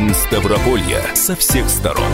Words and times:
Жизнь 0.00 0.14
Ставрополья 0.14 1.02
со 1.14 1.36
всех 1.36 1.68
сторон. 1.68 2.10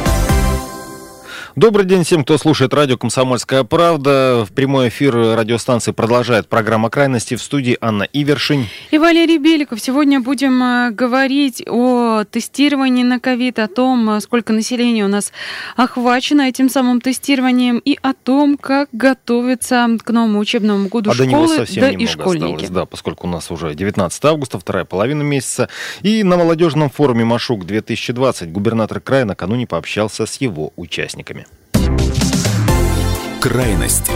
Добрый 1.57 1.87
день 1.87 2.05
всем, 2.05 2.23
кто 2.23 2.37
слушает 2.37 2.75
радио 2.75 2.99
«Комсомольская 2.99 3.65
правда». 3.65 4.45
В 4.47 4.53
прямой 4.53 4.89
эфир 4.89 5.15
радиостанции 5.15 5.91
продолжает 5.91 6.49
программа 6.51 6.91
«Крайности» 6.91 7.35
в 7.35 7.41
студии 7.41 7.79
Анна 7.81 8.03
Ивершин. 8.03 8.67
И 8.91 8.99
Валерий 8.99 9.39
Беликов. 9.39 9.81
Сегодня 9.81 10.21
будем 10.21 10.63
э, 10.63 10.91
говорить 10.91 11.63
о 11.67 12.25
тестировании 12.25 13.05
на 13.05 13.21
ковид, 13.21 13.59
о 13.59 13.69
том, 13.69 14.11
э, 14.11 14.21
сколько 14.21 14.53
населения 14.53 15.03
у 15.07 15.09
нас 15.09 15.33
охвачено 15.77 16.43
этим 16.43 16.69
самым 16.69 17.01
тестированием 17.01 17.79
и 17.79 17.99
о 18.03 18.13
том, 18.13 18.59
как 18.59 18.91
готовиться 18.93 19.89
к 20.05 20.11
новому 20.11 20.41
учебному 20.41 20.89
году 20.89 21.13
а 21.13 21.15
школы, 21.15 21.57
совсем 21.57 21.81
да 21.81 21.89
и 21.91 22.07
школьники. 22.07 22.45
Осталось, 22.53 22.69
да, 22.69 22.85
поскольку 22.85 23.29
у 23.29 23.31
нас 23.31 23.51
уже 23.51 23.75
19 23.75 24.25
августа, 24.27 24.59
вторая 24.59 24.85
половина 24.85 25.23
месяца. 25.23 25.71
И 26.03 26.23
на 26.23 26.37
молодежном 26.37 26.91
форуме 26.91 27.25
«Машук-2020» 27.25 28.53
губернатор 28.53 29.01
края 29.01 29.25
накануне 29.25 29.67
пообщался 29.67 30.27
с 30.27 30.39
его 30.39 30.75
участниками. 30.77 31.46
Крайности. 33.49 34.11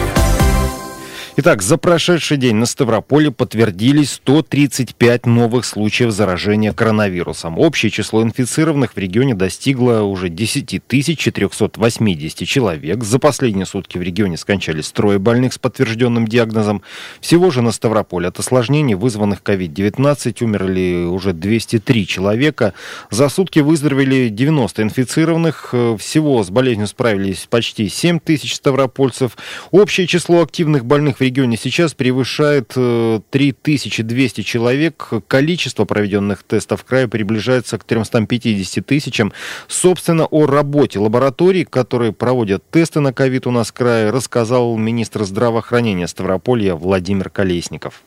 Итак, 1.36 1.62
за 1.62 1.76
прошедший 1.78 2.36
день 2.38 2.56
на 2.56 2.66
Ставрополе 2.66 3.30
подтвердились 3.30 4.14
135 4.14 5.26
новых 5.26 5.64
случаев 5.64 6.10
заражения 6.10 6.72
коронавирусом. 6.72 7.56
Общее 7.56 7.90
число 7.90 8.24
инфицированных 8.24 8.94
в 8.94 8.98
регионе 8.98 9.34
достигло 9.34 10.02
уже 10.02 10.28
10 10.28 10.82
480 10.88 12.48
человек. 12.48 13.04
За 13.04 13.20
последние 13.20 13.64
сутки 13.64 13.96
в 13.96 14.02
регионе 14.02 14.36
скончались 14.36 14.90
трое 14.90 15.20
больных 15.20 15.52
с 15.52 15.58
подтвержденным 15.58 16.26
диагнозом. 16.26 16.82
Всего 17.20 17.52
же 17.52 17.62
на 17.62 17.70
Ставрополе 17.70 18.28
от 18.28 18.38
осложнений, 18.40 18.96
вызванных 18.96 19.40
COVID-19, 19.42 20.42
умерли 20.42 21.04
уже 21.04 21.32
203 21.32 22.06
человека. 22.08 22.74
За 23.10 23.28
сутки 23.28 23.60
выздоровели 23.60 24.30
90 24.30 24.82
инфицированных. 24.82 25.74
Всего 26.00 26.42
с 26.42 26.50
болезнью 26.50 26.88
справились 26.88 27.46
почти 27.48 27.88
7 27.88 28.18
тысяч 28.18 28.56
ставропольцев. 28.56 29.38
Общее 29.70 30.08
число 30.08 30.42
активных 30.42 30.84
больных 30.84 31.19
в 31.20 31.22
регионе 31.22 31.58
сейчас 31.58 31.92
превышает 31.92 32.68
3200 32.70 34.40
э, 34.40 34.42
человек. 34.42 35.10
Количество 35.28 35.84
проведенных 35.84 36.42
тестов 36.42 36.80
в 36.80 36.84
крае 36.84 37.08
приближается 37.08 37.76
к 37.76 37.84
350 37.84 38.86
тысячам. 38.86 39.32
Собственно, 39.68 40.24
о 40.24 40.46
работе 40.46 40.98
лабораторий, 40.98 41.64
которые 41.64 42.14
проводят 42.14 42.64
тесты 42.70 43.00
на 43.00 43.12
ковид 43.12 43.46
у 43.46 43.50
нас 43.50 43.68
в 43.68 43.74
крае, 43.74 44.10
рассказал 44.10 44.78
министр 44.78 45.24
здравоохранения 45.24 46.08
Ставрополья 46.08 46.74
Владимир 46.74 47.28
Колесников. 47.28 48.02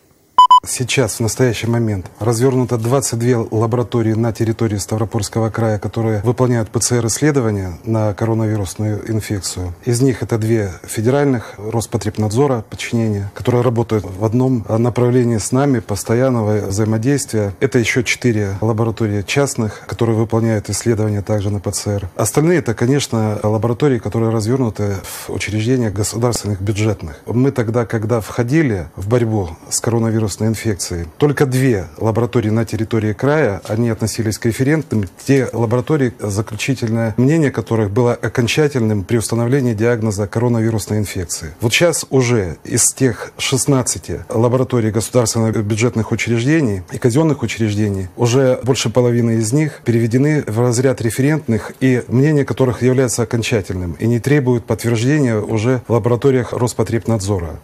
Сейчас, 0.66 1.16
в 1.16 1.20
настоящий 1.20 1.68
момент, 1.68 2.06
развернуто 2.20 2.78
22 2.78 3.48
лаборатории 3.52 4.14
на 4.14 4.32
территории 4.32 4.78
Ставропольского 4.78 5.50
края, 5.50 5.78
которые 5.78 6.22
выполняют 6.22 6.70
ПЦР-исследования 6.70 7.80
на 7.84 8.14
коронавирусную 8.14 9.12
инфекцию. 9.12 9.76
Из 9.84 10.00
них 10.00 10.24
это 10.24 10.38
две 10.38 10.72
федеральных, 10.84 11.56
Роспотребнадзора, 11.58 12.64
подчинения, 12.70 13.30
которые 13.34 13.62
работают 13.62 14.06
в 14.06 14.24
одном 14.24 14.66
направлении 14.70 15.38
с 15.38 15.52
нами, 15.52 15.80
постоянного 15.80 16.68
взаимодействия. 16.68 17.54
Это 17.60 17.78
еще 17.78 18.06
четыре 18.06 18.56
лаборатории 18.62 19.22
частных, 19.22 19.82
которые 19.86 20.16
выполняют 20.16 20.70
исследования 20.70 21.22
также 21.22 21.50
на 21.50 21.60
ПЦР. 21.60 22.08
Остальные 22.16 22.60
это, 22.60 22.74
конечно, 22.74 23.38
лаборатории, 23.44 24.00
которые 24.00 24.32
развернуты 24.32 24.96
в 25.04 25.30
учреждениях 25.30 25.92
государственных 25.92 26.62
бюджетных. 26.62 27.20
Мы 27.26 27.52
тогда, 27.52 27.86
когда 27.86 28.22
входили 28.22 28.88
в 28.96 29.10
борьбу 29.10 29.50
с 29.68 29.82
коронавирусной 29.82 30.53
инфекции. 30.54 31.08
Только 31.18 31.46
две 31.46 31.88
лаборатории 31.98 32.50
на 32.50 32.64
территории 32.66 33.14
края, 33.14 33.62
они 33.68 33.90
относились 33.90 34.38
к 34.38 34.46
референтным. 34.46 35.06
Те 35.26 35.50
лаборатории, 35.52 36.14
заключительное 36.20 37.14
мнение 37.18 37.52
которых 37.52 37.92
было 37.92 38.14
окончательным 38.14 39.04
при 39.04 39.18
установлении 39.18 39.74
диагноза 39.74 40.28
коронавирусной 40.28 41.00
инфекции. 41.00 41.54
Вот 41.60 41.74
сейчас 41.74 42.06
уже 42.10 42.58
из 42.64 42.94
тех 42.94 43.34
16 43.38 44.12
лабораторий 44.30 44.92
государственных 44.92 45.66
бюджетных 45.66 46.12
учреждений 46.12 46.84
и 46.92 46.98
казенных 46.98 47.42
учреждений, 47.42 48.08
уже 48.16 48.60
больше 48.64 48.90
половины 48.90 49.38
из 49.38 49.52
них 49.54 49.82
переведены 49.84 50.44
в 50.46 50.60
разряд 50.60 51.02
референтных 51.02 51.74
и 51.80 52.04
мнение 52.08 52.46
которых 52.46 52.84
является 52.84 53.24
окончательным 53.24 53.94
и 54.00 54.08
не 54.08 54.20
требует 54.20 54.66
подтверждения 54.66 55.38
уже 55.38 55.82
в 55.88 55.94
лабораториях 55.94 56.54
Роспотребнадзора. 56.54 57.60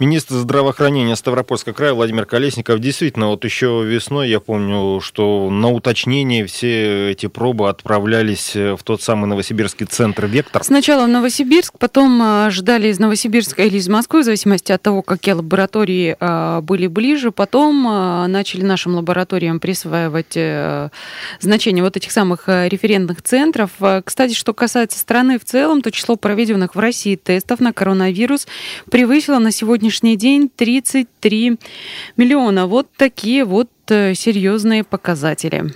Министр 0.00 0.34
здравоохранения 0.34 1.14
Ставропольского 1.16 1.74
края 1.74 1.92
Владимир 1.92 2.24
Колесников. 2.24 2.80
Действительно, 2.80 3.28
вот 3.28 3.44
еще 3.44 3.84
весной 3.84 4.30
я 4.30 4.40
помню, 4.40 5.00
что 5.00 5.50
на 5.50 5.70
уточнение 5.70 6.46
все 6.46 7.10
эти 7.10 7.26
пробы 7.26 7.68
отправлялись 7.68 8.54
в 8.54 8.78
тот 8.84 9.02
самый 9.02 9.26
новосибирский 9.26 9.86
центр 9.86 10.26
«Вектор». 10.26 10.64
Сначала 10.64 11.04
в 11.04 11.08
Новосибирск, 11.08 11.78
потом 11.78 12.20
а, 12.22 12.50
ждали 12.50 12.88
из 12.88 12.98
Новосибирска 12.98 13.62
или 13.62 13.76
из 13.76 13.88
Москвы, 13.88 14.22
в 14.22 14.24
зависимости 14.24 14.72
от 14.72 14.80
того, 14.80 15.02
какие 15.02 15.34
лаборатории 15.34 16.16
а, 16.18 16.60
были 16.62 16.86
ближе. 16.86 17.30
Потом 17.30 17.82
начали 18.30 18.62
нашим 18.62 18.94
лабораториям 18.94 19.60
присваивать 19.60 20.36
э, 20.36 20.88
значение 21.40 21.82
вот 21.82 21.96
этих 21.96 22.12
самых 22.12 22.48
референтных 22.48 23.22
центров. 23.22 23.70
Кстати, 24.04 24.34
что 24.34 24.54
касается 24.54 24.98
страны 24.98 25.38
в 25.38 25.44
целом, 25.44 25.82
то 25.82 25.90
число 25.90 26.16
проведенных 26.16 26.74
в 26.74 26.78
России 26.78 27.16
тестов 27.16 27.60
на 27.60 27.72
коронавирус 27.72 28.46
превысило 28.90 29.38
на 29.38 29.50
сегодня 29.50 29.81
сегодняшний 29.82 30.16
день 30.16 30.48
33 30.48 31.58
миллиона. 32.16 32.68
Вот 32.68 32.86
такие 32.96 33.44
вот 33.44 33.68
серьезные 34.14 34.84
показатели. 34.84 35.72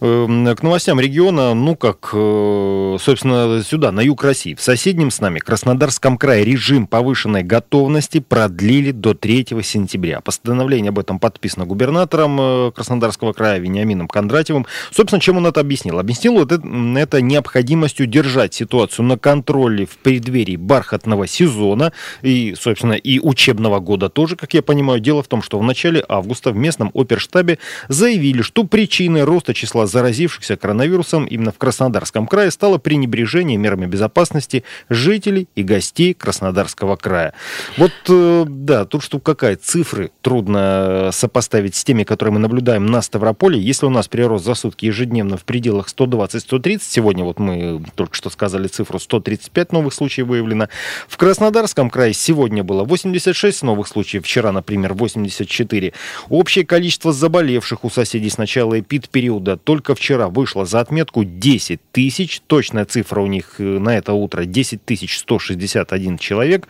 Эм, 0.00 0.56
к 0.56 0.62
новостям 0.62 0.98
региона, 0.98 1.54
ну 1.54 1.76
как, 1.76 2.10
э, 2.12 2.96
собственно, 3.00 3.62
сюда, 3.62 3.92
на 3.92 4.00
юг 4.00 4.24
России. 4.24 4.54
В 4.54 4.62
соседнем 4.62 5.10
с 5.10 5.20
нами 5.20 5.38
Краснодарском 5.38 6.16
крае 6.16 6.44
режим 6.44 6.86
повышенной 6.86 7.42
готовности 7.42 8.20
продлили 8.20 8.92
до 8.92 9.14
3 9.14 9.62
сентября. 9.62 10.20
Постановление 10.20 10.88
об 10.88 10.98
этом 10.98 11.18
подписано 11.18 11.66
губернатором 11.66 12.38
э, 12.40 12.72
Краснодарского 12.72 13.32
края 13.32 13.58
Вениамином 13.58 14.08
Кондратьевым. 14.08 14.66
Собственно, 14.90 15.20
чем 15.20 15.36
он 15.36 15.46
это 15.46 15.60
объяснил? 15.60 15.98
Объяснил 15.98 16.34
вот 16.34 16.52
это, 16.52 16.66
это 16.96 17.20
необходимостью 17.20 18.06
держать 18.06 18.54
ситуацию 18.54 19.04
на 19.04 19.18
контроле 19.18 19.86
в 19.86 19.98
преддверии 19.98 20.56
бархатного 20.56 21.26
сезона 21.26 21.92
и, 22.22 22.54
собственно, 22.58 22.94
и 22.94 23.18
учебного 23.18 23.80
года 23.80 24.08
тоже, 24.08 24.36
как 24.36 24.54
я 24.54 24.62
понимаю. 24.62 25.00
Дело 25.00 25.22
в 25.22 25.28
том, 25.28 25.42
что 25.42 25.58
в 25.58 25.62
начале 25.62 26.04
августа 26.08 26.52
в 26.52 26.56
местном 26.56 26.90
оперштабе 26.94 27.49
штабе 27.50 27.58
заявили, 27.88 28.42
что 28.42 28.64
причиной 28.64 29.24
роста 29.24 29.54
числа 29.54 29.86
заразившихся 29.86 30.56
коронавирусом 30.56 31.24
именно 31.24 31.52
в 31.52 31.58
Краснодарском 31.58 32.26
крае 32.26 32.50
стало 32.50 32.78
пренебрежение 32.78 33.56
мерами 33.56 33.86
безопасности 33.86 34.64
жителей 34.88 35.48
и 35.54 35.62
гостей 35.62 36.14
Краснодарского 36.14 36.96
края. 36.96 37.34
Вот, 37.76 37.92
э, 38.08 38.44
да, 38.48 38.84
тут 38.84 39.02
что 39.02 39.18
какая, 39.18 39.56
цифры 39.56 40.10
трудно 40.22 41.10
сопоставить 41.12 41.74
с 41.74 41.84
теми, 41.84 42.04
которые 42.04 42.34
мы 42.34 42.40
наблюдаем 42.40 42.86
на 42.86 43.02
Ставрополе. 43.02 43.60
Если 43.60 43.86
у 43.86 43.90
нас 43.90 44.08
прирост 44.08 44.44
за 44.44 44.54
сутки 44.54 44.86
ежедневно 44.86 45.36
в 45.36 45.44
пределах 45.44 45.88
120-130, 45.88 46.80
сегодня 46.82 47.24
вот 47.24 47.38
мы 47.38 47.82
только 47.94 48.14
что 48.14 48.30
сказали 48.30 48.68
цифру 48.68 48.98
135 48.98 49.72
новых 49.72 49.94
случаев 49.94 50.26
выявлено. 50.26 50.68
В 51.08 51.16
Краснодарском 51.16 51.90
крае 51.90 52.12
сегодня 52.12 52.62
было 52.62 52.84
86 52.84 53.62
новых 53.62 53.88
случаев, 53.88 54.24
вчера, 54.24 54.52
например, 54.52 54.94
84. 54.94 55.92
Общее 56.28 56.66
количество 56.66 57.12
заболевших 57.12 57.29
заболевших 57.30 57.84
у 57.84 57.90
соседей 57.90 58.28
с 58.28 58.38
начала 58.38 58.80
эпид-периода 58.80 59.56
только 59.56 59.94
вчера 59.94 60.28
вышло 60.28 60.66
за 60.66 60.80
отметку 60.80 61.22
10 61.22 61.78
тысяч. 61.92 62.40
Точная 62.48 62.84
цифра 62.84 63.20
у 63.20 63.28
них 63.28 63.54
э, 63.58 63.62
на 63.62 63.96
это 63.96 64.14
утро 64.14 64.44
10 64.44 64.84
тысяч 64.84 65.16
161 65.20 66.18
человек. 66.18 66.66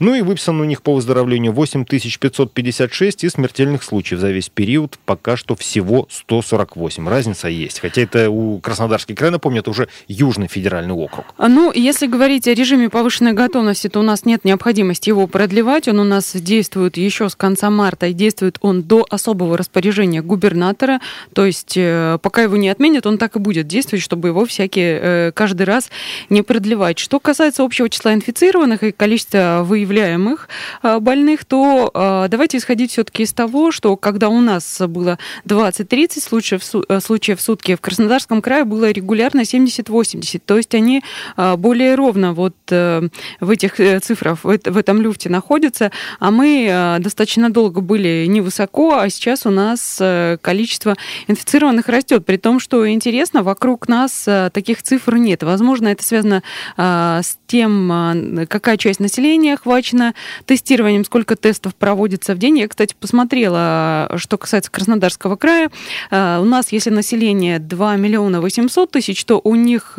Ну 0.00 0.16
и 0.16 0.22
выписан 0.22 0.60
у 0.60 0.64
них 0.64 0.82
по 0.82 0.94
выздоровлению 0.94 1.52
8 1.52 1.84
тысяч 1.84 2.18
556 2.18 3.22
и 3.22 3.28
смертельных 3.28 3.84
случаев 3.84 4.18
за 4.18 4.32
весь 4.32 4.48
период 4.48 4.98
пока 5.04 5.36
что 5.36 5.54
всего 5.54 6.08
148. 6.10 7.08
Разница 7.08 7.46
есть. 7.46 7.78
Хотя 7.78 8.02
это 8.02 8.28
у 8.28 8.58
Краснодарский 8.58 9.14
край, 9.14 9.30
напомню, 9.30 9.60
это 9.60 9.70
уже 9.70 9.86
Южный 10.08 10.48
федеральный 10.48 10.94
округ. 10.94 11.26
А, 11.38 11.46
ну, 11.46 11.70
если 11.72 12.08
говорить 12.08 12.48
о 12.48 12.54
режиме 12.54 12.90
повышенной 12.90 13.34
готовности, 13.34 13.88
то 13.88 14.00
у 14.00 14.02
нас 14.02 14.24
нет 14.24 14.44
необходимости 14.44 15.10
его 15.10 15.28
продлевать. 15.28 15.86
Он 15.86 16.00
у 16.00 16.04
нас 16.04 16.34
действует 16.34 16.96
еще 16.96 17.28
с 17.28 17.36
конца 17.36 17.70
марта 17.70 18.08
и 18.08 18.12
действует 18.12 18.58
он 18.62 18.82
до 18.82 19.06
особого 19.08 19.56
распоряжения 19.56 19.91
распоряжение 19.92 20.22
губернатора, 20.22 21.00
то 21.34 21.44
есть 21.44 21.74
э, 21.76 22.18
пока 22.22 22.42
его 22.42 22.56
не 22.56 22.68
отменят, 22.68 23.06
он 23.06 23.18
так 23.18 23.36
и 23.36 23.38
будет 23.38 23.66
действовать, 23.66 24.02
чтобы 24.02 24.28
его 24.28 24.44
всякие 24.46 25.00
э, 25.02 25.32
каждый 25.32 25.64
раз 25.64 25.90
не 26.30 26.42
продлевать. 26.42 26.98
Что 26.98 27.20
касается 27.20 27.62
общего 27.62 27.88
числа 27.88 28.14
инфицированных 28.14 28.82
и 28.82 28.92
количества 28.92 29.62
выявляемых 29.64 30.48
э, 30.82 30.98
больных, 30.98 31.44
то 31.44 31.90
давайте 32.28 32.58
исходить 32.58 32.92
все-таки 32.92 33.24
из 33.24 33.32
того, 33.32 33.70
что 33.70 33.96
когда 33.96 34.28
у 34.28 34.40
нас 34.40 34.80
было 34.80 35.18
20-30 35.46 36.20
случаев, 36.20 36.62
случаев 37.02 37.38
в 37.38 37.42
сутки, 37.42 37.74
в 37.74 37.80
Краснодарском 37.80 38.40
крае 38.40 38.64
было 38.64 38.90
регулярно 38.90 39.40
70-80, 39.42 40.42
то 40.44 40.56
есть 40.56 40.74
они 40.74 41.02
более 41.36 41.94
ровно 41.94 42.32
вот 42.32 42.54
в 42.68 43.50
этих 43.50 43.76
цифрах, 44.02 44.38
в 44.42 44.76
этом 44.76 45.02
люфте 45.02 45.28
находятся, 45.28 45.90
а 46.18 46.30
мы 46.30 46.96
достаточно 47.00 47.50
долго 47.50 47.80
были 47.80 48.26
невысоко, 48.28 49.00
а 49.00 49.10
сейчас 49.10 49.46
у 49.46 49.50
нас 49.50 49.81
нас 49.82 49.96
э, 50.00 50.36
количество 50.40 50.96
инфицированных 51.26 51.88
растет, 51.88 52.24
при 52.24 52.36
том, 52.36 52.60
что 52.60 52.88
интересно, 52.88 53.42
вокруг 53.42 53.88
нас 53.88 54.24
э, 54.26 54.50
таких 54.52 54.82
цифр 54.82 55.16
нет. 55.16 55.42
Возможно, 55.42 55.88
это 55.88 56.04
связано 56.04 56.42
с 56.76 57.38
тем, 57.46 58.46
какая 58.48 58.76
часть 58.76 59.00
населения 59.00 59.54
охвачена 59.54 60.14
тестированием, 60.46 61.04
сколько 61.04 61.36
тестов 61.36 61.74
проводится 61.74 62.34
в 62.34 62.38
день. 62.38 62.58
Я, 62.58 62.68
кстати, 62.68 62.94
посмотрела, 62.98 64.10
что 64.16 64.38
касается 64.38 64.70
Краснодарского 64.70 65.36
края. 65.36 65.70
У 66.10 66.44
нас, 66.44 66.72
если 66.72 66.90
население 66.90 67.58
2 67.58 67.96
миллиона 67.96 68.40
800 68.40 68.90
тысяч, 68.90 69.24
то 69.24 69.40
у 69.42 69.54
них 69.54 69.98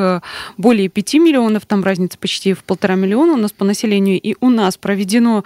более 0.58 0.90
5 0.90 1.14
миллионов, 1.16 1.66
там 1.66 1.84
разница 1.84 2.18
почти 2.18 2.54
в 2.54 2.64
полтора 2.64 2.96
миллиона 2.96 3.34
у 3.34 3.38
нас 3.38 3.52
по 3.52 3.66
населению, 3.66 4.20
и 4.20 4.36
у 4.40 4.50
нас 4.50 4.78
проведено 4.78 5.44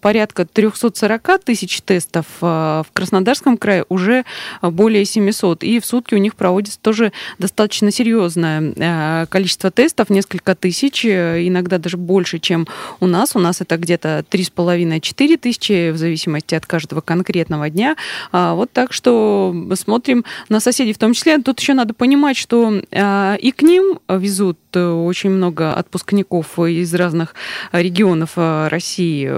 порядка 0.00 0.44
340 0.44 1.44
тысяч 1.44 1.80
тестов, 1.82 2.26
в 2.40 2.86
Краснодарском 2.92 3.56
крае 3.62 3.84
уже 3.88 4.24
более 4.60 5.04
700, 5.04 5.62
и 5.62 5.78
в 5.78 5.86
сутки 5.86 6.14
у 6.14 6.18
них 6.18 6.34
проводится 6.34 6.78
тоже 6.80 7.12
достаточно 7.38 7.90
серьезное 7.92 9.26
количество 9.26 9.70
тестов, 9.70 10.10
несколько 10.10 10.54
тысяч, 10.54 11.06
иногда 11.06 11.78
даже 11.78 11.96
больше, 11.96 12.38
чем 12.40 12.66
у 13.00 13.06
нас. 13.06 13.36
У 13.36 13.38
нас 13.38 13.60
это 13.60 13.76
где-то 13.76 14.24
3,5-4 14.30 15.36
тысячи, 15.38 15.90
в 15.90 15.96
зависимости 15.96 16.54
от 16.54 16.66
каждого 16.66 17.00
конкретного 17.00 17.70
дня. 17.70 17.96
Вот 18.32 18.72
так 18.72 18.92
что 18.92 19.54
смотрим 19.74 20.24
на 20.48 20.60
соседей 20.60 20.92
в 20.92 20.98
том 20.98 21.12
числе. 21.14 21.38
Тут 21.38 21.60
еще 21.60 21.74
надо 21.74 21.94
понимать, 21.94 22.36
что 22.36 22.72
и 22.72 23.52
к 23.56 23.62
ним 23.62 24.00
везут 24.08 24.58
очень 24.74 25.30
много 25.30 25.72
отпускников 25.74 26.58
из 26.58 26.92
разных 26.94 27.34
регионов 27.72 28.32
России. 28.36 29.30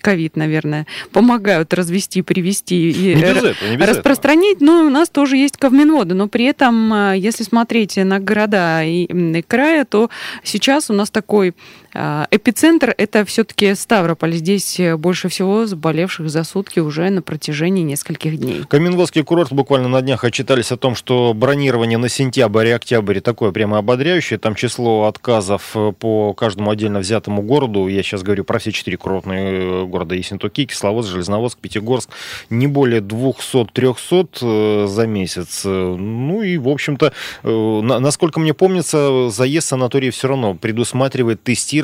Ковид, 0.00 0.36
наверное, 0.36 0.86
помогают 1.12 1.74
развести, 1.74 2.22
привести 2.22 2.90
и 2.90 3.14
этого, 3.52 3.86
распространить. 3.86 4.56
Этого. 4.56 4.66
Ну, 4.66 4.86
у 4.86 4.90
нас 4.90 5.08
тоже 5.08 5.36
есть 5.36 5.56
Ковминводы, 5.56 6.14
но 6.14 6.28
при 6.28 6.44
этом, 6.44 7.12
если 7.14 7.42
смотреть 7.42 7.96
на 7.96 8.18
города 8.20 8.82
и, 8.82 9.42
края, 9.42 9.84
то 9.84 10.10
сейчас 10.42 10.90
у 10.90 10.94
нас 10.94 11.10
такой 11.10 11.54
эпицентр– 11.94 12.94
это 12.98 13.24
все-таки 13.24 13.74
Ставрополь. 13.74 14.34
Здесь 14.34 14.80
больше 14.96 15.28
всего 15.28 15.66
заболевших 15.66 16.30
за 16.30 16.44
сутки 16.44 16.80
уже 16.80 17.10
на 17.10 17.22
протяжении 17.22 17.82
нескольких 17.82 18.38
дней. 18.38 18.62
Каменводский 18.68 19.22
курорт 19.22 19.52
буквально 19.52 19.88
на 19.88 20.00
днях 20.00 20.24
отчитались 20.24 20.72
о 20.72 20.76
том, 20.76 20.94
что 20.94 21.34
бронирование 21.34 21.98
на 21.98 22.08
сентябрь 22.08 22.68
и 22.68 22.70
октябрь 22.70 23.20
такое 23.20 23.52
прямо 23.52 23.78
ободряющее. 23.78 24.38
Там 24.38 24.54
число 24.54 25.04
отказов 25.04 25.72
э, 25.74 25.92
по 25.98 26.32
каждому 26.32 26.70
отдельно 26.70 27.00
взятому 27.00 27.42
городу, 27.42 27.88
я 27.88 28.02
сейчас 28.02 28.22
говорю 28.22 28.44
про 28.44 28.58
все 28.58 28.72
четыре 28.72 28.96
курортные 28.96 29.82
э, 29.82 29.84
города 29.84 30.14
Ессентуки, 30.14 30.64
Кисловодск, 30.64 31.10
Железноводск, 31.10 31.58
Пятигорск, 31.58 32.10
не 32.50 32.66
более 32.66 33.00
200-300 33.00 34.28
э, 34.40 34.86
за 34.86 35.06
месяц. 35.06 35.62
Ну 35.64 36.42
и, 36.42 36.56
в 36.56 36.68
общем-то, 36.68 37.12
насколько 37.42 38.40
мне 38.40 38.54
помнится, 38.54 39.28
заезд 39.30 39.68
санаторий 39.68 40.10
все 40.10 40.28
равно 40.28 40.54
предусматривает 40.54 41.42
тестирование 41.42 41.81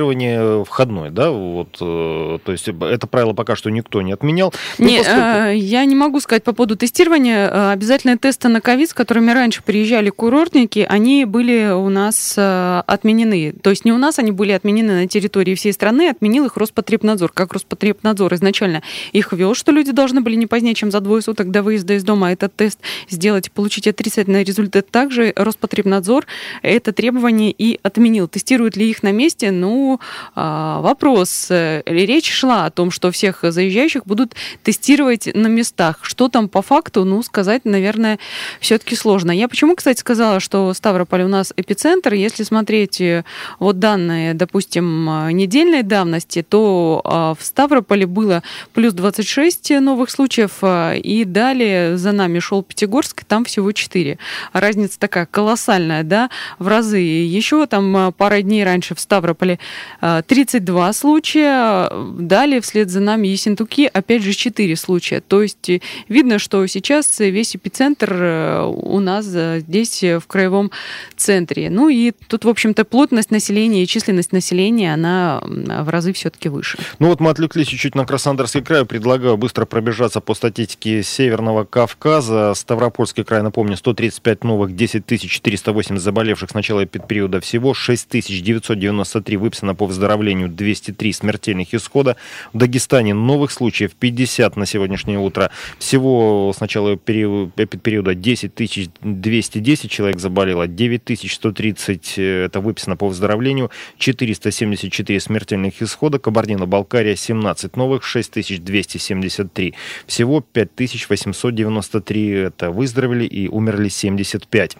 входной, 0.64 1.10
да, 1.10 1.30
вот, 1.30 1.72
то 1.78 2.40
есть 2.46 2.68
это 2.68 3.06
правило 3.06 3.32
пока 3.32 3.56
что 3.56 3.70
никто 3.70 4.02
не 4.02 4.12
отменял. 4.12 4.52
Ну, 4.78 4.86
не, 4.86 4.98
поскольку... 4.98 5.50
Я 5.54 5.84
не 5.84 5.94
могу 5.94 6.20
сказать 6.20 6.44
по 6.44 6.52
поводу 6.52 6.76
тестирования. 6.76 7.70
Обязательные 7.72 8.18
тесты 8.18 8.48
на 8.48 8.60
ковид, 8.60 8.90
с 8.90 8.94
которыми 8.94 9.30
раньше 9.30 9.62
приезжали 9.62 10.10
курортники, 10.10 10.86
они 10.88 11.24
были 11.24 11.70
у 11.72 11.88
нас 11.88 12.34
отменены. 12.36 13.52
То 13.62 13.70
есть 13.70 13.84
не 13.84 13.92
у 13.92 13.98
нас 13.98 14.18
они 14.18 14.32
были 14.32 14.52
отменены 14.52 15.02
на 15.02 15.06
территории 15.08 15.54
всей 15.54 15.72
страны, 15.72 16.08
отменил 16.08 16.44
их 16.44 16.56
Роспотребнадзор. 16.56 17.32
Как 17.32 17.52
Роспотребнадзор 17.52 18.34
изначально 18.34 18.82
их 19.12 19.32
вел, 19.32 19.54
что 19.54 19.72
люди 19.72 19.92
должны 19.92 20.20
были 20.20 20.34
не 20.34 20.46
позднее, 20.46 20.74
чем 20.74 20.90
за 20.90 21.00
двое 21.00 21.22
суток 21.22 21.50
до 21.50 21.62
выезда 21.62 21.94
из 21.94 22.04
дома 22.04 22.32
этот 22.32 22.54
тест 22.54 22.80
сделать, 23.08 23.50
получить 23.52 23.86
отрицательный 23.86 24.44
результат. 24.44 24.90
Также 24.90 25.32
Роспотребнадзор 25.36 26.26
это 26.62 26.92
требование 26.92 27.50
и 27.50 27.78
отменил. 27.82 28.28
Тестируют 28.28 28.76
ли 28.76 28.90
их 28.90 29.02
на 29.02 29.12
месте? 29.12 29.50
Ну, 29.50 29.87
а, 30.34 30.80
вопрос. 30.80 31.46
Речь 31.50 32.30
шла 32.30 32.66
о 32.66 32.70
том, 32.70 32.90
что 32.90 33.10
всех 33.10 33.40
заезжающих 33.42 34.04
будут 34.04 34.34
тестировать 34.62 35.28
на 35.34 35.46
местах. 35.46 35.98
Что 36.02 36.28
там 36.28 36.48
по 36.48 36.62
факту, 36.62 37.04
ну, 37.04 37.22
сказать, 37.22 37.64
наверное, 37.64 38.18
все-таки 38.60 38.96
сложно. 38.96 39.30
Я 39.30 39.48
почему, 39.48 39.76
кстати, 39.76 39.98
сказала, 40.00 40.40
что 40.40 40.72
Ставрополь 40.74 41.22
у 41.22 41.28
нас 41.28 41.52
эпицентр. 41.56 42.14
Если 42.14 42.42
смотреть 42.42 43.00
э, 43.00 43.24
вот 43.58 43.78
данные, 43.78 44.34
допустим, 44.34 45.08
э, 45.08 45.32
недельной 45.32 45.82
давности, 45.82 46.42
то 46.42 47.00
а, 47.04 47.34
в 47.34 47.44
Ставрополе 47.44 48.06
было 48.06 48.42
плюс 48.72 48.92
26 48.94 49.80
новых 49.80 50.10
случаев, 50.10 50.58
а, 50.62 50.94
и 50.94 51.24
далее 51.24 51.96
за 51.96 52.12
нами 52.12 52.38
шел 52.38 52.62
Пятигорск, 52.62 53.24
там 53.24 53.44
всего 53.44 53.72
4. 53.72 54.18
Разница 54.52 54.98
такая 54.98 55.26
колоссальная, 55.26 56.02
да, 56.02 56.30
в 56.58 56.68
разы. 56.68 56.98
Еще 56.98 57.66
там 57.66 58.12
пара 58.16 58.42
дней 58.42 58.64
раньше 58.64 58.94
в 58.94 59.00
Ставрополе 59.00 59.58
32 60.00 60.92
случая, 60.92 61.90
далее 62.18 62.60
вслед 62.60 62.90
за 62.90 63.00
нами 63.00 63.28
Ессентуки 63.28 63.90
опять 63.92 64.22
же 64.22 64.32
4 64.32 64.76
случая. 64.76 65.20
То 65.20 65.42
есть 65.42 65.68
э, 65.68 65.80
видно, 66.08 66.38
что 66.38 66.66
сейчас 66.66 67.18
весь 67.18 67.56
эпицентр 67.56 68.12
э, 68.12 68.62
у 68.64 69.00
нас 69.00 69.26
здесь 69.26 70.02
в 70.02 70.22
краевом 70.26 70.70
центре. 71.16 71.70
Ну 71.70 71.88
и 71.88 72.12
тут, 72.28 72.44
в 72.44 72.48
общем-то, 72.48 72.84
плотность 72.84 73.30
населения 73.30 73.82
и 73.82 73.86
численность 73.86 74.32
населения, 74.32 74.94
она 74.94 75.40
в 75.42 75.88
разы 75.88 76.12
все-таки 76.12 76.48
выше. 76.48 76.78
Ну 76.98 77.08
вот 77.08 77.20
мы 77.20 77.30
отвлеклись 77.30 77.68
чуть-чуть 77.68 77.94
на 77.94 78.06
Краснодарский 78.06 78.62
край. 78.62 78.84
Предлагаю 78.84 79.36
быстро 79.36 79.64
пробежаться 79.64 80.20
по 80.20 80.34
статистике 80.34 81.02
Северного 81.02 81.64
Кавказа. 81.64 82.54
Ставропольский 82.54 83.24
край, 83.24 83.42
напомню, 83.42 83.76
135 83.76 84.44
новых, 84.44 84.74
10 84.74 85.06
408 85.30 85.98
заболевших 85.98 86.50
с 86.50 86.54
начала 86.54 86.84
периода 86.86 87.40
всего, 87.40 87.74
6 87.74 88.08
993 88.10 89.36
выписано 89.68 89.74
по 89.74 89.86
выздоровлению, 89.86 90.48
203 90.48 91.12
смертельных 91.12 91.74
исхода. 91.74 92.16
В 92.52 92.58
Дагестане 92.58 93.14
новых 93.14 93.50
случаев 93.50 93.92
50 93.92 94.56
на 94.56 94.66
сегодняшнее 94.66 95.18
утро. 95.18 95.50
Всего 95.78 96.52
с 96.54 96.60
начала 96.60 96.96
периода 96.96 98.14
10 98.14 98.90
210 99.00 99.90
человек 99.90 100.20
заболело, 100.20 100.66
9 100.66 101.30
130 101.30 102.14
э, 102.18 102.44
это 102.46 102.60
выписано 102.60 102.96
по 102.96 103.08
выздоровлению, 103.08 103.70
474 103.98 105.20
смертельных 105.20 105.82
исхода, 105.82 106.18
Кабардино-Балкария 106.18 107.16
17 107.16 107.76
новых, 107.76 108.04
6273. 108.04 109.74
Всего 110.06 110.40
5893 110.40 112.30
это 112.30 112.70
выздоровели 112.70 113.24
и 113.24 113.48
умерли 113.48 113.88
75. 113.88 114.76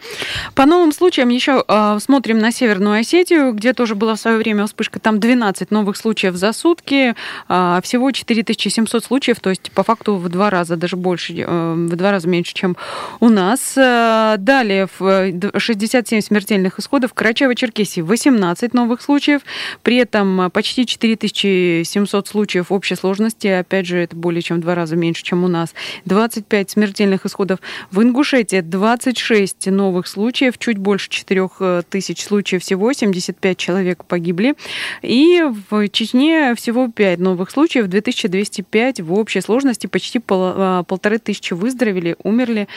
По 0.55 0.67
новым 0.67 0.93
случаям 0.93 1.29
еще 1.31 1.65
э, 1.67 1.99
смотрим 2.01 2.39
на 2.39 2.53
Северную 2.53 3.01
Осетию, 3.01 3.53
где 3.53 3.73
тоже 3.73 3.95
была 3.95 4.15
в 4.15 4.21
свое 4.21 4.37
время 4.39 4.65
вспышка, 4.79 5.01
там 5.01 5.19
12 5.19 5.73
новых 5.73 5.97
случаев 5.97 6.37
за 6.37 6.53
сутки, 6.53 7.15
э, 7.49 7.81
всего 7.83 8.13
4700 8.13 9.05
случаев, 9.05 9.41
то 9.41 9.51
есть 9.51 9.73
по 9.73 9.83
факту 9.83 10.17
в 10.17 10.29
два 10.29 10.51
раза, 10.51 10.77
даже 10.77 10.97
больше, 10.97 11.35
э, 11.37 11.75
в 11.75 11.97
два 11.97 12.13
раза 12.13 12.29
меньше, 12.29 12.55
чем 12.55 12.77
у 13.19 13.29
нас. 13.29 13.77
Э, 13.77 14.37
далее 14.39 14.89
67 14.89 16.21
смертельных 16.21 16.79
исходов, 16.79 17.13
Карачаево-Черкесии 17.13 18.03
18 18.03 18.73
новых 18.73 19.03
случаев, 19.03 19.43
при 19.83 19.97
этом 19.97 20.49
почти 20.53 20.87
4700 20.87 22.29
случаев 22.29 22.71
общей 22.71 22.95
сложности, 22.95 23.49
опять 23.49 23.87
же, 23.87 23.99
это 23.99 24.15
более 24.15 24.43
чем 24.43 24.59
в 24.59 24.61
два 24.61 24.77
раза 24.77 24.95
меньше, 24.95 25.25
чем 25.25 25.43
у 25.43 25.49
нас. 25.49 25.75
25 26.05 26.71
смертельных 26.71 27.27
исходов 27.27 27.59
в 27.91 28.01
Ингушетии, 28.01 28.61
26 28.61 29.71
новых 29.71 30.07
случаев, 30.07 30.57
чуть 30.59 30.79
больше 30.79 31.11
4000 31.11 32.23
случаев 32.23 32.63
всего, 32.63 32.93
75 32.93 33.59
человек 33.59 34.05
погибли. 34.05 34.55
И 35.03 35.43
в 35.71 35.89
Чечне 35.89 36.55
всего 36.55 36.89
5 36.89 37.19
новых 37.19 37.51
случаев, 37.51 37.89
2205 37.89 39.01
в 39.01 39.13
общей 39.13 39.41
сложности, 39.41 39.87
почти 39.87 40.19
пол, 40.19 40.41
а, 40.43 40.83
полторы 40.83 41.19
тысячи 41.19 41.53
выздоровели, 41.53 42.17
умерли 42.23 42.69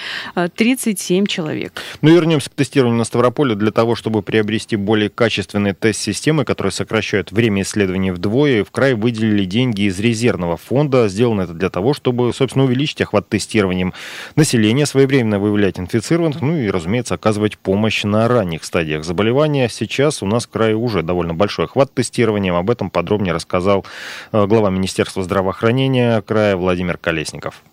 37 0.55 1.23
а, 1.23 1.27
человек. 1.27 1.81
Ну, 2.01 2.13
вернемся 2.13 2.49
к 2.49 2.53
тестированию 2.53 2.97
на 2.97 3.03
Ставрополе. 3.03 3.55
Для 3.55 3.71
того, 3.71 3.95
чтобы 3.95 4.21
приобрести 4.21 4.75
более 4.75 5.09
качественные 5.09 5.73
тест-системы, 5.73 6.45
которые 6.45 6.71
сокращают 6.71 7.31
время 7.31 7.63
исследований 7.63 8.11
вдвое, 8.11 8.63
в 8.63 8.71
край 8.71 8.93
выделили 8.93 9.45
деньги 9.45 9.83
из 9.83 9.99
резервного 9.99 10.57
фонда. 10.57 11.07
Сделано 11.07 11.41
это 11.41 11.53
для 11.53 11.69
того, 11.69 11.93
чтобы, 11.93 12.33
собственно, 12.33 12.65
увеличить 12.65 13.01
охват 13.01 13.27
тестированием 13.29 13.93
населения, 14.35 14.85
своевременно 14.85 15.39
выявлять 15.39 15.79
инфицированных, 15.79 16.41
ну 16.41 16.57
и, 16.57 16.69
разумеется, 16.69 17.15
оказывать 17.15 17.57
помощь 17.57 18.03
на 18.03 18.27
ранних 18.27 18.63
стадиях 18.63 19.03
заболевания. 19.03 19.69
Сейчас 19.69 20.21
у 20.23 20.25
нас 20.25 20.45
в 20.45 20.49
крае 20.49 20.75
уже 20.75 21.01
довольно 21.03 21.33
большой 21.33 21.67
охват 21.71 21.93
тестированием. 21.93 22.55
Об 22.55 22.69
этом 22.69 22.89
подробнее 22.89 23.33
рассказал 23.33 23.85
э, 24.31 24.45
глава 24.45 24.69
Министерства 24.69 25.23
здравоохранения 25.23 26.21
края 26.21 26.55
Владимир 26.57 26.97
Колесников. 26.97 27.63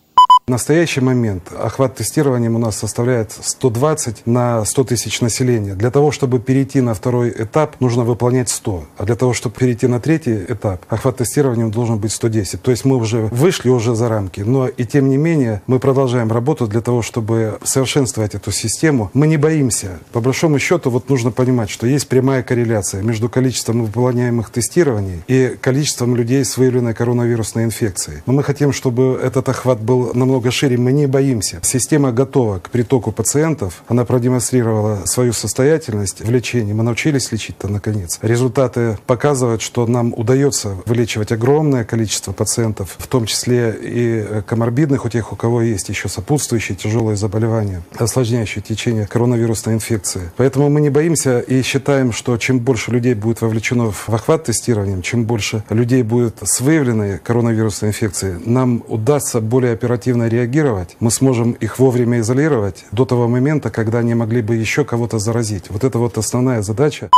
В 0.49 0.51
настоящий 0.51 1.03
момент 1.03 1.53
охват 1.53 1.97
тестированием 1.97 2.57
у 2.57 2.59
нас 2.59 2.79
составляет 2.79 3.33
120 3.39 4.27
на 4.27 4.65
100 4.65 4.85
тысяч 4.85 5.21
населения. 5.21 5.75
Для 5.75 5.91
того, 5.91 6.11
чтобы 6.11 6.39
перейти 6.39 6.81
на 6.81 6.95
второй 6.95 7.29
этап, 7.29 7.79
нужно 7.81 8.03
выполнять 8.03 8.49
100. 8.49 8.85
А 8.97 9.05
для 9.05 9.15
того, 9.15 9.35
чтобы 9.35 9.57
перейти 9.57 9.87
на 9.89 10.01
третий 10.01 10.43
этап, 10.49 10.87
охват 10.89 11.19
тестированием 11.19 11.71
должен 11.71 11.99
быть 11.99 12.13
110. 12.13 12.63
То 12.63 12.71
есть 12.71 12.87
мы 12.87 12.97
уже 12.97 13.29
вышли 13.31 13.69
уже 13.69 13.95
за 13.95 14.09
рамки. 14.09 14.41
Но 14.41 14.69
и 14.69 14.87
тем 14.87 15.11
не 15.11 15.19
менее 15.19 15.61
мы 15.67 15.81
продолжаем 15.81 16.33
работу 16.33 16.67
для 16.67 16.81
того, 16.81 17.03
чтобы 17.03 17.59
совершенствовать 17.63 18.35
эту 18.35 18.51
систему. 18.51 19.11
Мы 19.13 19.27
не 19.27 19.37
боимся. 19.37 19.99
По 20.13 20.23
большому 20.23 20.59
счету 20.59 20.89
вот 20.89 21.11
нужно 21.11 21.31
понимать, 21.31 21.69
что 21.69 21.87
есть 21.87 22.09
прямая 22.09 22.43
корреляция 22.43 23.03
между 23.03 23.29
количеством 23.29 23.85
выполняемых 23.85 24.49
тестирований 24.49 25.23
и 25.27 25.59
количеством 25.61 26.17
людей 26.17 26.43
с 26.43 26.57
выявленной 26.57 26.95
коронавирусной 26.95 27.65
инфекцией. 27.65 28.23
Но 28.25 28.33
мы 28.33 28.43
хотим, 28.43 28.73
чтобы 28.73 29.21
этот 29.23 29.47
охват 29.51 29.79
был 29.83 30.15
намного 30.15 30.38
намного 30.39 30.51
шире, 30.53 30.77
мы 30.77 30.93
не 30.93 31.07
боимся. 31.09 31.59
Система 31.63 32.13
готова 32.13 32.61
к 32.61 32.71
притоку 32.71 33.11
пациентов. 33.11 33.83
Она 33.89 34.05
продемонстрировала 34.05 35.05
свою 35.05 35.33
состоятельность 35.33 36.21
в 36.21 36.31
лечении. 36.31 36.73
Мы 36.73 36.85
научились 36.85 37.33
лечить-то 37.33 37.67
наконец. 37.67 38.21
Результаты 38.23 38.97
показывают, 39.07 39.63
что 39.63 39.85
нам 39.87 40.15
удается 40.17 40.77
вылечивать 40.87 41.33
огромное 41.33 41.85
количество 41.85 42.33
пациентов, 42.33 42.95
в 42.99 43.07
том 43.09 43.27
числе 43.27 43.77
и 43.83 44.43
коморбидных 44.47 45.05
у 45.05 45.09
тех, 45.09 45.33
у 45.33 45.37
кого 45.37 45.63
есть 45.63 45.89
еще 45.89 46.09
сопутствующие 46.09 46.77
тяжелые 46.77 47.17
заболевания, 47.17 47.83
осложняющие 47.99 48.63
течение 48.63 49.07
коронавирусной 49.07 49.75
инфекции. 49.75 50.31
Поэтому 50.37 50.69
мы 50.69 50.81
не 50.81 50.91
боимся 50.91 51.41
и 51.41 51.63
считаем, 51.63 52.13
что 52.13 52.37
чем 52.37 52.61
больше 52.61 52.93
людей 52.93 53.15
будет 53.15 53.41
вовлечено 53.41 53.91
в 53.91 54.09
охват 54.09 54.45
тестированием, 54.45 55.03
чем 55.03 55.25
больше 55.25 55.65
людей 55.69 56.05
будет 56.05 56.37
с 56.43 56.61
выявленной 56.61 57.19
коронавирусной 57.19 57.91
инфекцией, 57.91 58.37
нам 58.45 58.85
удастся 58.87 59.41
более 59.41 59.73
оперативно 59.73 60.28
реагировать, 60.29 60.97
мы 61.01 61.11
сможем 61.11 61.53
их 61.53 61.79
вовремя 61.79 62.21
изолировать 62.21 62.85
до 62.93 63.05
того 63.05 63.29
момента, 63.29 63.71
когда 63.71 63.99
они 63.99 64.15
могли 64.15 64.43
бы 64.43 64.57
еще 64.57 64.85
кого-то 64.85 65.19
заразить. 65.19 65.71
Вот 65.71 65.85
это 65.85 65.99
вот 65.99 66.19
основная 66.19 66.63
задача. 66.63 67.11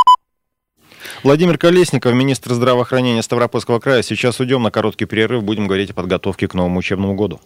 Владимир 1.22 1.58
Колесников, 1.58 2.14
министр 2.14 2.54
здравоохранения 2.54 3.22
Ставропольского 3.22 3.78
края. 3.78 4.02
Сейчас 4.02 4.40
уйдем 4.40 4.62
на 4.62 4.70
короткий 4.70 5.04
перерыв, 5.04 5.42
будем 5.42 5.66
говорить 5.66 5.90
о 5.90 5.94
подготовке 5.94 6.48
к 6.48 6.54
новому 6.54 6.78
учебному 6.78 7.14
году. 7.14 7.40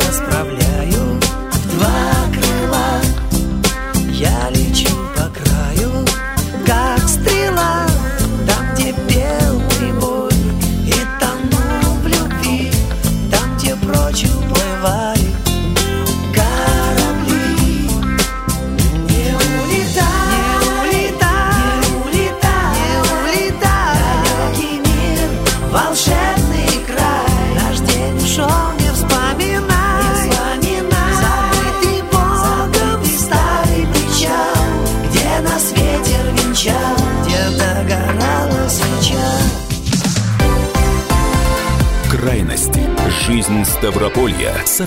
Со 0.00 0.43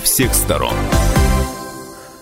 всех 0.08 0.32
сторон. 0.34 0.74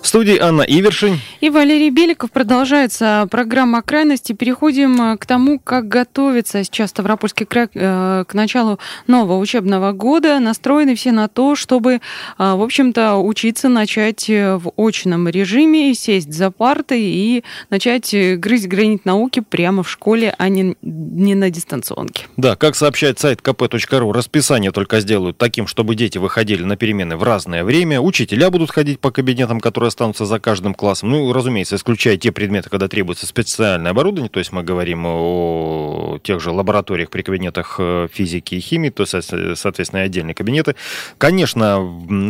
В 0.07 0.09
студии 0.09 0.39
Анна 0.39 0.63
Ивершин. 0.63 1.19
И 1.41 1.51
Валерий 1.51 1.91
Беликов. 1.91 2.31
Продолжается 2.31 3.27
программа 3.29 3.83
«Крайности». 3.83 4.35
Переходим 4.35 5.03
э, 5.03 5.17
к 5.17 5.27
тому, 5.27 5.59
как 5.59 5.89
готовится 5.89 6.63
сейчас 6.63 6.91
Ставропольский 6.91 7.45
край 7.45 7.67
э, 7.75 8.25
к 8.25 8.33
началу 8.33 8.79
нового 9.09 9.37
учебного 9.41 9.91
года. 9.91 10.39
Настроены 10.39 10.95
все 10.95 11.11
на 11.11 11.27
то, 11.27 11.57
чтобы, 11.57 11.95
э, 11.95 11.99
в 12.39 12.63
общем-то, 12.63 13.17
учиться 13.17 13.69
начать 13.69 14.29
в 14.29 14.71
очном 14.77 15.27
режиме, 15.27 15.93
сесть 15.95 16.33
за 16.33 16.53
партой 16.53 17.03
и 17.03 17.43
начать 17.71 18.15
грызть 18.39 18.69
гранит 18.69 19.07
науки 19.07 19.41
прямо 19.41 19.83
в 19.83 19.91
школе, 19.91 20.33
а 20.39 20.49
не, 20.49 20.77
не 20.83 21.35
на 21.35 21.51
дистанционке. 21.51 22.27
Да, 22.37 22.55
как 22.55 22.77
сообщает 22.77 23.19
сайт 23.19 23.41
kp.ru, 23.41 24.13
расписание 24.13 24.71
только 24.71 25.01
сделают 25.01 25.37
таким, 25.37 25.67
чтобы 25.67 25.97
дети 25.97 26.19
выходили 26.19 26.63
на 26.63 26.77
перемены 26.77 27.17
в 27.17 27.25
разное 27.25 27.65
время. 27.65 28.01
Учителя 28.01 28.51
будут 28.51 28.71
ходить 28.71 29.01
по 29.01 29.11
кабинетам, 29.11 29.59
которые 29.59 29.91
останутся 29.97 30.27
за 30.27 30.39
каждым 30.39 30.75
классом. 30.75 31.09
Ну, 31.09 31.33
разумеется, 31.33 31.77
исключая 31.77 32.19
те 32.19 32.31
предметы, 32.31 32.69
когда 32.69 32.87
требуется 32.87 33.27
специальное 33.27 33.93
оборудование, 33.93 34.29
то 34.29 34.39
есть 34.39 34.53
мы 34.53 34.63
говорим 34.63 35.07
о 35.07 36.19
тех 36.23 36.39
же 36.39 36.51
лабораториях 36.51 37.09
при 37.09 37.23
кабинетах 37.23 37.77
э, 37.79 38.09
физики 38.13 38.57
и 38.57 38.61
химии, 38.61 38.91
то 38.91 39.05
есть, 39.05 39.31
соответственно, 39.59 40.03
отдельные 40.03 40.35
кабинеты. 40.35 40.77
Конечно, 41.17 41.81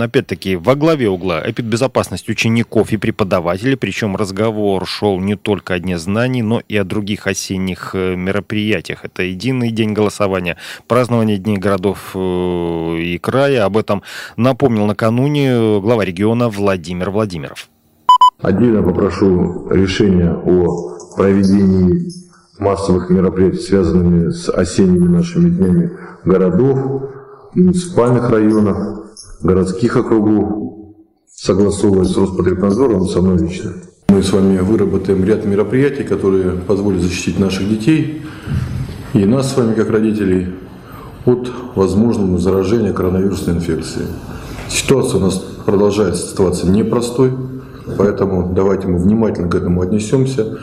опять-таки, 0.00 0.54
во 0.54 0.76
главе 0.76 1.08
угла 1.08 1.42
эпидбезопасность 1.44 2.28
учеников 2.28 2.92
и 2.92 2.98
преподавателей, 2.98 3.76
причем 3.76 4.14
разговор 4.14 4.86
шел 4.86 5.18
не 5.18 5.34
только 5.34 5.74
о 5.74 5.80
Дне 5.80 5.98
знаний, 5.98 6.42
но 6.42 6.62
и 6.68 6.76
о 6.76 6.84
других 6.84 7.26
осенних 7.26 7.90
э, 7.94 8.14
мероприятиях. 8.14 9.04
Это 9.04 9.24
единый 9.24 9.72
день 9.72 9.92
голосования, 9.92 10.56
празднование 10.86 11.36
Дней 11.36 11.56
городов 11.56 12.12
э, 12.14 12.98
и 13.00 13.18
края. 13.18 13.64
Об 13.64 13.76
этом 13.76 14.02
напомнил 14.36 14.86
накануне 14.86 15.80
глава 15.80 16.04
региона 16.04 16.48
Владимир 16.48 17.10
Владимиров. 17.10 17.55
Отдельно 18.40 18.82
попрошу 18.82 19.68
решения 19.70 20.32
о 20.32 21.14
проведении 21.16 22.12
массовых 22.58 23.08
мероприятий, 23.08 23.60
связанными 23.60 24.30
с 24.30 24.50
осенними 24.50 25.08
нашими 25.08 25.48
днями 25.48 25.92
городов, 26.24 27.10
муниципальных 27.54 28.28
районов, 28.28 29.06
городских 29.42 29.96
округов, 29.96 30.92
согласовывать 31.34 32.08
с 32.08 32.16
Роспотребнадзором 32.16 33.06
со 33.06 33.22
мной 33.22 33.38
лично. 33.38 33.72
Мы 34.08 34.22
с 34.22 34.32
вами 34.32 34.58
выработаем 34.58 35.24
ряд 35.24 35.44
мероприятий, 35.46 36.04
которые 36.04 36.52
позволят 36.52 37.02
защитить 37.02 37.38
наших 37.38 37.68
детей 37.68 38.22
и 39.14 39.24
нас 39.24 39.52
с 39.52 39.56
вами, 39.56 39.74
как 39.74 39.90
родителей, 39.90 40.54
от 41.24 41.50
возможного 41.74 42.38
заражения 42.38 42.92
коронавирусной 42.92 43.56
инфекцией. 43.56 44.08
Ситуация 44.68 45.18
у 45.18 45.24
нас 45.24 45.34
продолжает 45.64 46.14
оставаться 46.14 46.68
непростой. 46.68 47.32
Поэтому 47.96 48.52
давайте 48.52 48.88
мы 48.88 48.98
внимательно 48.98 49.48
к 49.48 49.54
этому 49.54 49.82
отнесемся. 49.82 50.58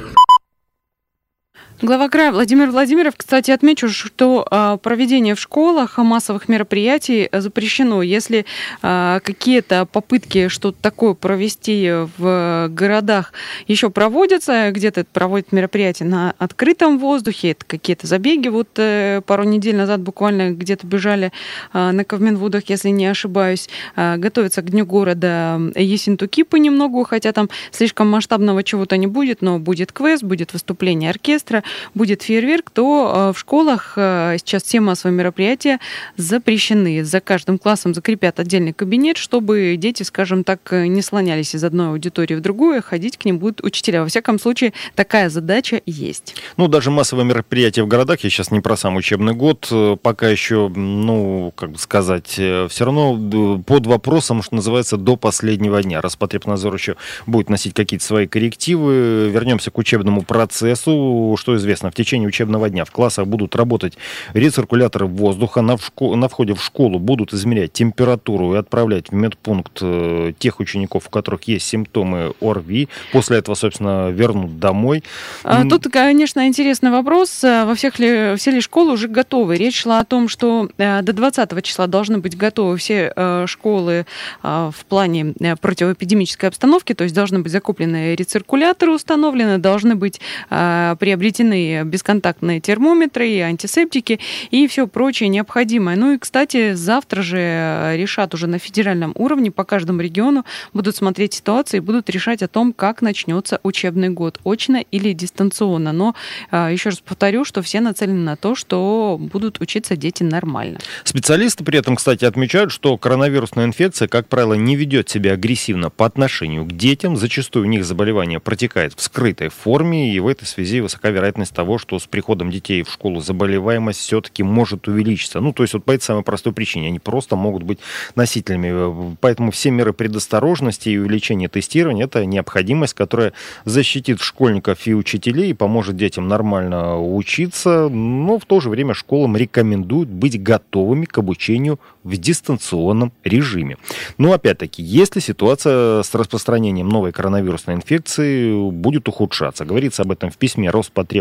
Глава 1.83 2.07
края 2.07 2.31
Владимир 2.31 2.71
Владимиров, 2.71 3.15
кстати, 3.17 3.51
отмечу, 3.51 3.89
что 3.89 4.47
а, 4.49 4.77
проведение 4.77 5.35
в 5.35 5.39
школах 5.41 5.97
массовых 5.97 6.47
мероприятий 6.47 7.27
запрещено. 7.33 8.01
Если 8.01 8.45
а, 8.81 9.19
какие-то 9.19 9.85
попытки 9.85 10.47
что-то 10.47 10.77
такое 10.81 11.13
провести 11.13 11.91
в 12.17 12.69
городах 12.69 13.33
еще 13.67 13.89
проводятся, 13.89 14.71
где-то 14.71 15.03
проводят 15.11 15.51
мероприятия 15.51 16.05
на 16.05 16.35
открытом 16.37 16.99
воздухе, 16.99 17.51
это 17.51 17.65
какие-то 17.65 18.07
забеги. 18.07 18.47
Вот 18.47 18.69
э, 18.77 19.19
пару 19.25 19.43
недель 19.43 19.75
назад 19.75 19.99
буквально 19.99 20.51
где-то 20.51 20.87
бежали 20.87 21.33
а, 21.73 21.91
на 21.91 22.05
Ковменвудах, 22.05 22.63
если 22.69 22.91
не 22.91 23.07
ошибаюсь, 23.07 23.67
готовятся 23.97 24.61
к 24.61 24.69
Дню 24.69 24.85
города 24.85 25.59
Есентуки 25.75 26.43
понемногу, 26.43 27.03
хотя 27.03 27.33
там 27.33 27.49
слишком 27.71 28.09
масштабного 28.09 28.63
чего-то 28.63 28.95
не 28.95 29.07
будет, 29.07 29.41
но 29.41 29.59
будет 29.59 29.91
квест, 29.91 30.23
будет 30.23 30.53
выступление 30.53 31.09
оркестра, 31.09 31.61
будет 31.94 32.24
фейерверк, 32.24 32.70
то 32.70 33.30
э, 33.30 33.34
в 33.34 33.39
школах 33.39 33.94
э, 33.96 34.38
сейчас 34.39 34.63
все 34.63 34.80
массовые 34.80 35.18
мероприятия 35.18 35.80
запрещены. 36.18 37.03
За 37.03 37.20
каждым 37.20 37.58
классом 37.58 37.94
закрепят 37.94 38.39
отдельный 38.39 38.74
кабинет, 38.74 39.18
чтобы 39.18 39.75
дети, 39.77 40.03
скажем 40.03 40.44
так, 40.44 40.60
не 40.72 41.01
слонялись 41.01 41.56
из 41.56 41.63
одной 41.63 41.89
аудитории 41.89 42.36
в 42.36 42.42
другую, 42.42 42.82
ходить 42.82 43.18
к 43.18 43.25
ним 43.25 43.39
будут 43.39 43.63
учителя. 43.63 44.01
Во 44.01 44.08
всяком 44.08 44.39
случае, 44.39 44.74
такая 44.96 45.30
задача 45.30 45.82
есть. 45.86 46.36
Ну, 46.58 46.68
даже 46.68 46.92
массовые 46.92 47.25
мероприятия 47.25 47.84
в 47.84 47.88
городах, 47.88 48.22
я 48.22 48.30
сейчас 48.30 48.51
не 48.51 48.60
про 48.60 48.77
сам 48.77 48.96
учебный 48.96 49.34
год, 49.34 49.68
э, 49.72 49.98
пока 50.01 50.30
еще, 50.30 50.70
ну, 50.70 51.53
как 51.56 51.72
бы 51.72 51.77
сказать, 51.77 52.27
все 52.27 52.86
равно 52.86 53.60
под 53.65 53.88
вопросом, 53.88 54.42
что 54.42 54.56
называется, 54.56 54.98
до 54.98 55.15
последнего 55.15 55.82
дня. 55.82 56.01
Роспотребнадзор 56.01 56.74
еще 56.74 56.96
будет 57.25 57.50
носить 57.50 57.74
какие-то 57.74 58.06
свои 58.06 58.27
коррективы. 58.27 59.30
Вернемся 59.30 59.72
к 59.72 59.77
учебному 59.77 60.24
процессу. 60.24 61.36
Что 61.39 61.56
известно, 61.63 61.89
в 61.89 61.96
течение 61.96 62.27
учебного 62.27 62.70
дня 62.70 62.86
в 62.86 62.91
классах 62.91 63.25
будут 63.25 63.55
работать 63.55 63.98
рециркуляторы 64.34 65.05
воздуха, 65.05 65.62
на, 65.62 65.74
шко- 65.74 66.15
на 66.15 66.27
входе 66.27 66.53
в 66.53 66.63
школу 66.63 67.00
будут 67.00 67.34
измерять 67.34 67.74
температуру 67.74 68.53
и 68.53 68.58
отправлять 68.58 69.10
в 69.10 69.13
медпункт 69.13 69.79
э, 69.82 70.34
тех 70.38 70.60
учеников, 70.60 71.08
у 71.08 71.10
которых 71.10 71.43
есть 71.43 71.65
симптомы 71.65 72.34
ОРВИ. 72.41 72.89
После 73.12 73.38
этого, 73.38 73.55
собственно, 73.55 74.10
вернут 74.10 74.60
домой. 74.60 75.03
А, 75.43 75.65
тут, 75.65 75.88
конечно, 75.91 76.46
интересный 76.48 76.91
вопрос. 76.91 77.43
Э, 77.43 77.65
во 77.65 77.75
всех 77.75 78.00
ли, 78.00 78.36
все 78.36 78.51
ли 78.51 78.62
школы 78.62 78.93
уже 78.93 79.08
готовы? 79.08 79.58
Речь 79.58 79.82
шла 79.82 80.00
о 80.00 80.05
том, 80.05 80.27
что 80.27 80.70
э, 80.77 81.01
до 81.01 81.13
20 81.13 81.63
числа 81.63 81.88
должны 81.88 82.17
быть 82.17 82.38
готовы 82.38 82.77
все 82.77 83.13
школы 83.48 84.05
в 84.41 84.75
плане 84.89 85.34
противоэпидемической 85.62 86.48
обстановки, 86.48 86.93
то 86.93 87.03
есть 87.03 87.15
должны 87.15 87.39
быть 87.39 87.51
закуплены 87.51 88.15
рециркуляторы 88.15 88.93
установлены, 88.93 89.58
должны 89.58 89.96
быть 89.96 90.20
приобретены 90.50 91.52
нужны 91.53 91.83
бесконтактные 91.83 92.60
термометры, 92.60 93.29
и 93.29 93.39
антисептики 93.39 94.19
и 94.51 94.67
все 94.67 94.88
прочее 94.88 95.29
необходимое. 95.29 95.95
Ну 95.95 96.13
и, 96.13 96.17
кстати, 96.17 96.74
завтра 96.74 97.22
же 97.22 97.93
решат 97.95 98.33
уже 98.33 98.48
на 98.48 98.60
федеральном 98.60 99.13
уровне 99.15 99.51
по 99.51 99.63
каждому 99.63 100.01
региону, 100.01 100.45
будут 100.74 100.95
смотреть 100.95 101.33
ситуацию 101.33 101.79
и 101.79 101.81
будут 101.81 102.10
решать 102.10 102.41
о 102.41 102.48
том, 102.48 102.74
как 102.74 103.01
начнется 103.01 103.60
учебный 103.63 104.10
год, 104.10 104.39
очно 104.43 104.83
или 104.91 105.13
дистанционно. 105.13 105.91
Но 105.93 106.15
а, 106.51 106.72
еще 106.72 106.89
раз 106.89 107.00
повторю, 107.00 107.45
что 107.45 107.62
все 107.62 107.79
нацелены 107.81 108.19
на 108.19 108.36
то, 108.36 108.55
что 108.55 109.17
будут 109.19 109.62
учиться 109.62 109.95
дети 109.95 110.24
нормально. 110.24 110.79
Специалисты 111.03 111.63
при 111.63 111.79
этом, 111.79 111.95
кстати, 111.95 112.25
отмечают, 112.25 112.72
что 112.72 112.98
коронавирусная 112.98 113.65
инфекция, 113.65 114.07
как 114.07 114.27
правило, 114.27 114.53
не 114.53 114.75
ведет 114.75 115.10
себя 115.10 115.33
агрессивно 115.33 115.89
по 115.89 116.05
отношению 116.05 116.65
к 116.65 116.72
детям. 116.72 117.15
Зачастую 117.15 117.65
у 117.65 117.69
них 117.69 117.86
заболевание 117.86 118.39
протекает 118.39 118.93
в 118.95 119.01
скрытой 119.01 119.50
форме, 119.50 120.13
и 120.13 120.19
в 120.19 120.27
этой 120.27 120.45
связи 120.45 120.81
высока 120.81 121.10
вероятность 121.10 121.32
вероятность 121.33 121.53
того, 121.53 121.77
что 121.77 121.99
с 121.99 122.05
приходом 122.07 122.51
детей 122.51 122.83
в 122.83 122.91
школу 122.91 123.19
заболеваемость 123.19 123.99
все-таки 123.99 124.43
может 124.43 124.87
увеличиться. 124.87 125.39
Ну, 125.39 125.53
то 125.53 125.63
есть 125.63 125.73
вот 125.73 125.83
по 125.83 125.91
этой 125.91 126.03
самой 126.03 126.23
простой 126.23 126.53
причине. 126.53 126.87
Они 126.87 126.99
просто 126.99 127.35
могут 127.35 127.63
быть 127.63 127.79
носителями. 128.15 129.15
Поэтому 129.19 129.51
все 129.51 129.71
меры 129.71 129.93
предосторожности 129.93 130.89
и 130.89 130.97
увеличения 130.97 131.47
тестирования– 131.47 132.05
это 132.05 132.25
необходимость, 132.25 132.93
которая 132.93 133.33
защитит 133.65 134.21
школьников 134.21 134.87
и 134.87 134.93
учителей 134.93 135.51
и 135.51 135.53
поможет 135.53 135.97
детям 135.97 136.27
нормально 136.27 136.99
учиться. 136.99 137.89
Но 137.89 138.37
в 138.37 138.45
то 138.45 138.59
же 138.59 138.69
время 138.69 138.93
школам 138.93 139.35
рекомендуют 139.35 140.09
быть 140.09 140.41
готовыми 140.41 141.05
к 141.05 141.17
обучению 141.17 141.79
в 142.03 142.17
дистанционном 142.17 143.11
режиме. 143.23 143.77
Но 144.17 144.33
опять-таки, 144.33 144.83
если 144.83 145.19
ситуация 145.19 146.03
с 146.03 146.13
распространением 146.13 146.89
новой 146.89 147.11
коронавирусной 147.11 147.75
инфекции 147.75 148.53
будет 148.71 149.07
ухудшаться, 149.07 149.65
говорится 149.65 150.03
об 150.03 150.11
этом 150.11 150.29
в 150.29 150.37
письме 150.37 150.69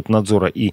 Роспотребнадзора 0.03 0.49
и 0.49 0.73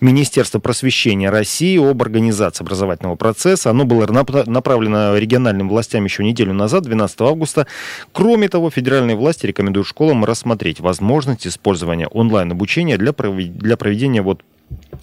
Министерства 0.00 0.58
просвещения 0.58 1.30
России 1.30 1.78
об 1.78 2.02
организации 2.02 2.62
образовательного 2.62 3.16
процесса. 3.16 3.70
Оно 3.70 3.84
было 3.84 4.06
направлено 4.06 5.16
региональным 5.16 5.68
властям 5.68 6.04
еще 6.04 6.22
неделю 6.24 6.52
назад, 6.52 6.84
12 6.84 7.20
августа. 7.22 7.66
Кроме 8.12 8.48
того, 8.48 8.70
федеральные 8.70 9.16
власти 9.16 9.46
рекомендуют 9.46 9.86
школам 9.86 10.24
рассмотреть 10.24 10.80
возможность 10.80 11.46
использования 11.46 12.06
онлайн-обучения 12.08 12.98
для 12.98 13.12
проведения 13.12 14.22
вот 14.22 14.42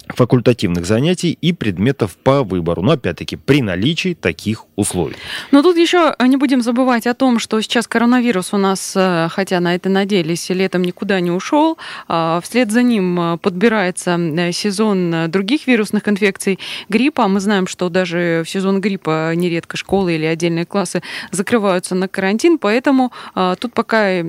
факультативных 0.09 0.85
занятий 0.85 1.37
и 1.41 1.53
предметов 1.53 2.17
по 2.17 2.43
выбору. 2.43 2.81
Но 2.81 2.93
опять-таки 2.93 3.35
при 3.35 3.61
наличии 3.61 4.13
таких 4.13 4.65
условий. 4.75 5.15
Но 5.51 5.61
тут 5.61 5.77
еще 5.77 6.15
не 6.19 6.37
будем 6.37 6.61
забывать 6.61 7.07
о 7.07 7.13
том, 7.13 7.39
что 7.39 7.61
сейчас 7.61 7.87
коронавирус 7.87 8.53
у 8.53 8.57
нас, 8.57 8.93
э, 8.95 9.27
хотя 9.31 9.59
на 9.59 9.75
это 9.75 9.89
надеялись, 9.89 10.49
летом 10.49 10.83
никуда 10.83 11.19
не 11.19 11.31
ушел. 11.31 11.77
А 12.07 12.41
вслед 12.41 12.71
за 12.71 12.83
ним 12.83 13.19
э, 13.19 13.37
подбирается 13.37 14.17
э, 14.17 14.51
сезон 14.51 15.29
других 15.29 15.67
вирусных 15.67 16.07
инфекций 16.07 16.59
гриппа. 16.89 17.27
Мы 17.27 17.39
знаем, 17.39 17.67
что 17.67 17.89
даже 17.89 18.43
в 18.45 18.49
сезон 18.49 18.81
гриппа 18.81 19.33
нередко 19.35 19.77
школы 19.77 20.15
или 20.15 20.25
отдельные 20.25 20.65
классы 20.65 21.01
закрываются 21.31 21.95
на 21.95 22.07
карантин, 22.07 22.57
поэтому 22.57 23.11
тут 23.59 23.73
пока 23.73 24.21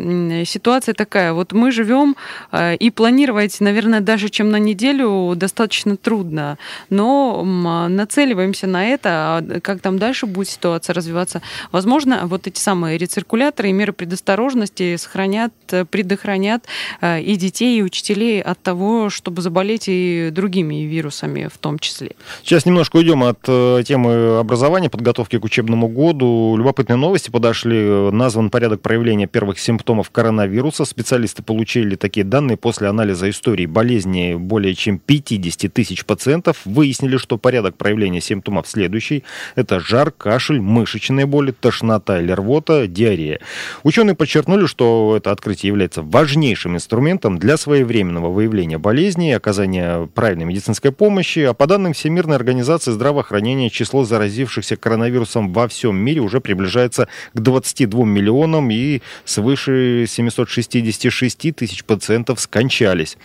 ситуация 0.45 0.95
такая. 0.95 1.33
Вот 1.33 1.53
мы 1.53 1.71
живем 1.71 2.17
и 2.53 2.91
планировать, 2.95 3.61
наверное, 3.61 4.01
даже 4.01 4.29
чем 4.29 4.51
на 4.51 4.59
неделю 4.59 5.35
достаточно 5.35 5.64
трудно, 6.03 6.59
но 6.91 7.43
нацеливаемся 7.89 8.67
на 8.67 8.87
это, 8.87 9.11
а 9.11 9.61
как 9.61 9.81
там 9.81 9.99
дальше 9.99 10.27
будет 10.27 10.49
ситуация 10.49 10.95
развиваться. 10.95 11.43
Возможно, 11.73 12.23
вот 12.25 12.47
эти 12.47 12.59
самые 12.59 12.99
рециркуляторы 12.99 13.71
и 13.71 13.73
меры 13.73 13.93
предосторожности 13.93 14.97
сохранят, 14.97 15.53
предохранят 15.91 16.67
э, 17.01 17.21
и 17.23 17.37
детей, 17.37 17.79
и 17.79 17.83
учителей 17.83 18.43
от 18.43 18.63
того, 18.63 19.11
чтобы 19.11 19.43
заболеть 19.43 19.85
и 19.89 20.31
другими 20.33 20.85
вирусами 20.85 21.49
в 21.53 21.59
том 21.59 21.79
числе. 21.79 22.13
Сейчас 22.43 22.67
немножко 22.67 22.97
уйдем 22.97 23.23
от 23.25 23.41
э, 23.47 23.83
темы 23.87 24.39
образования, 24.39 24.91
подготовки 24.91 25.39
к 25.39 25.45
учебному 25.45 25.89
году. 25.89 26.57
Любопытные 26.57 26.97
новости 26.97 27.31
подошли. 27.31 28.11
Назван 28.11 28.51
порядок 28.51 28.81
проявления 28.81 29.27
первых 29.27 29.59
симптомов 29.59 30.11
коронавируса. 30.11 30.85
Специалисты 30.85 31.43
получили 31.43 31.97
такие 31.97 32.25
данные 32.25 32.57
после 32.57 32.89
анализа 32.89 33.29
истории 33.31 33.67
болезни 33.67 34.35
более 34.35 34.75
чем 34.75 34.99
50 34.99 35.54
тысяч 35.57 36.05
пациентов. 36.05 36.59
Выяснили, 36.65 37.17
что 37.17 37.39
порядок 37.39 37.77
проявления 37.77 38.21
симптомов 38.21 38.69
следующий. 38.69 39.25
Это 39.55 39.81
жар, 39.81 40.11
кашель, 40.11 40.61
мышечные 40.61 41.27
боли, 41.27 41.53
тошнота 41.53 42.21
или 42.21 42.33
рвота, 42.33 42.87
диарея. 42.87 43.41
Ученые 43.83 44.15
подчеркнули, 44.15 44.67
что 44.67 45.15
это 45.17 45.31
открытие 45.31 45.69
является 45.69 46.03
важнейшим 46.03 46.77
инструментом 46.77 47.39
для 47.39 47.57
своевременного 47.57 48.31
выявления 48.31 48.79
болезней 48.79 49.33
оказания 49.33 50.07
правильной 50.15 50.45
медицинской 50.45 50.93
помощи. 50.93 51.41
А 51.41 51.55
по 51.55 51.67
данным 51.67 51.93
Всемирной 51.93 52.37
организации 52.37 52.93
здравоохранения, 52.93 53.71
число 53.71 54.05
заразившихся 54.05 54.77
коронавирусом 54.77 55.53
во 55.53 55.69
всем 55.69 55.97
мире 55.97 56.21
уже 56.21 56.41
приближается 56.41 57.09
к 57.33 57.41
22 57.41 58.05
миллионам 58.05 58.71
и 58.71 59.01
свыше 59.25 60.07
766 60.09 61.55
тысяч 61.55 61.85
пациентов 61.85 62.41
скончались. 62.41 63.17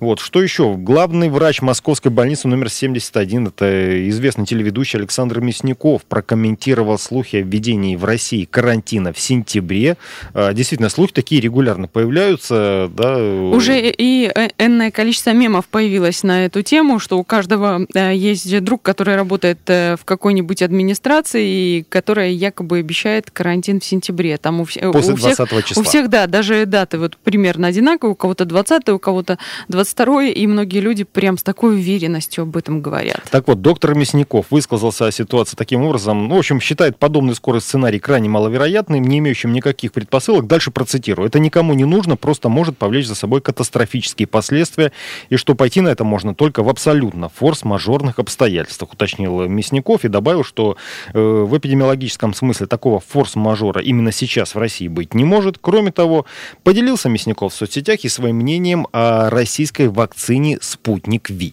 Вот. 0.00 0.20
Что 0.20 0.42
еще? 0.42 0.74
Главный 0.74 1.28
врач 1.28 1.62
Московской 1.68 2.10
больницы 2.10 2.48
номер 2.48 2.70
71, 2.70 3.48
это 3.48 4.08
известный 4.08 4.46
телеведущий 4.46 4.98
Александр 4.98 5.40
Мясников, 5.40 6.02
прокомментировал 6.06 6.98
слухи 6.98 7.36
о 7.36 7.40
введении 7.42 7.94
в 7.94 8.06
России 8.06 8.46
карантина 8.46 9.12
в 9.12 9.18
сентябре. 9.20 9.98
А, 10.32 10.54
действительно, 10.54 10.88
слухи 10.88 11.12
такие 11.12 11.42
регулярно 11.42 11.86
появляются. 11.86 12.90
Да. 12.96 13.18
Уже 13.18 13.90
и 13.90 14.32
э, 14.34 14.48
энное 14.56 14.90
количество 14.90 15.32
мемов 15.32 15.66
появилось 15.66 16.22
на 16.22 16.46
эту 16.46 16.62
тему, 16.62 16.98
что 16.98 17.18
у 17.18 17.22
каждого 17.22 17.86
э, 17.92 18.16
есть 18.16 18.60
друг, 18.64 18.80
который 18.80 19.16
работает 19.16 19.58
э, 19.66 19.96
в 20.00 20.06
какой-нибудь 20.06 20.62
администрации, 20.62 21.82
которая 21.82 22.30
якобы 22.30 22.78
обещает 22.78 23.30
карантин 23.30 23.80
в 23.80 23.84
сентябре. 23.84 24.38
Там 24.38 24.62
у, 24.62 24.64
После 24.64 25.12
у 25.12 25.16
всех, 25.16 25.36
20 25.36 25.66
числа. 25.66 25.82
У 25.82 25.84
всех, 25.84 26.08
да, 26.08 26.26
даже 26.26 26.64
даты 26.64 26.96
вот 26.96 27.18
примерно 27.18 27.66
одинаковые, 27.66 28.14
у 28.14 28.16
кого-то 28.16 28.46
20 28.46 28.88
у 28.88 28.98
кого-то 28.98 29.36
22 29.68 30.24
и 30.28 30.46
многие 30.46 30.80
люди 30.80 31.04
прям 31.04 31.36
с 31.36 31.42
такой 31.42 31.57
какой 31.58 31.74
уверенностью 31.74 32.42
об 32.42 32.56
этом 32.56 32.80
говорят. 32.80 33.20
Так 33.32 33.48
вот, 33.48 33.60
доктор 33.60 33.96
Мясников 33.96 34.46
высказался 34.50 35.06
о 35.06 35.10
ситуации 35.10 35.56
таким 35.56 35.82
образом. 35.82 36.28
Ну, 36.28 36.36
в 36.36 36.38
общем, 36.38 36.60
считает 36.60 36.98
подобный 36.98 37.34
скорый 37.34 37.60
сценарий 37.60 37.98
крайне 37.98 38.28
маловероятным, 38.28 39.02
не 39.02 39.18
имеющим 39.18 39.52
никаких 39.52 39.92
предпосылок. 39.92 40.46
Дальше 40.46 40.70
процитирую. 40.70 41.26
Это 41.26 41.40
никому 41.40 41.74
не 41.74 41.84
нужно, 41.84 42.16
просто 42.16 42.48
может 42.48 42.78
повлечь 42.78 43.08
за 43.08 43.16
собой 43.16 43.40
катастрофические 43.40 44.28
последствия, 44.28 44.92
и 45.30 45.36
что 45.36 45.56
пойти 45.56 45.80
на 45.80 45.88
это 45.88 46.04
можно 46.04 46.32
только 46.32 46.62
в 46.62 46.68
абсолютно 46.68 47.28
форс-мажорных 47.28 48.20
обстоятельствах, 48.20 48.92
уточнил 48.92 49.48
Мясников 49.48 50.04
и 50.04 50.08
добавил, 50.08 50.44
что 50.44 50.76
э, 51.12 51.18
в 51.18 51.58
эпидемиологическом 51.58 52.34
смысле 52.34 52.68
такого 52.68 53.00
форс-мажора 53.00 53.80
именно 53.80 54.12
сейчас 54.12 54.54
в 54.54 54.58
России 54.58 54.86
быть 54.86 55.12
не 55.12 55.24
может. 55.24 55.58
Кроме 55.60 55.90
того, 55.90 56.24
поделился 56.62 57.08
Мясников 57.08 57.52
в 57.52 57.56
соцсетях 57.56 58.04
и 58.04 58.08
своим 58.08 58.36
мнением 58.36 58.86
о 58.92 59.28
российской 59.28 59.88
вакцине 59.88 60.58
«Спутник 60.60 61.30
Ви». 61.30 61.47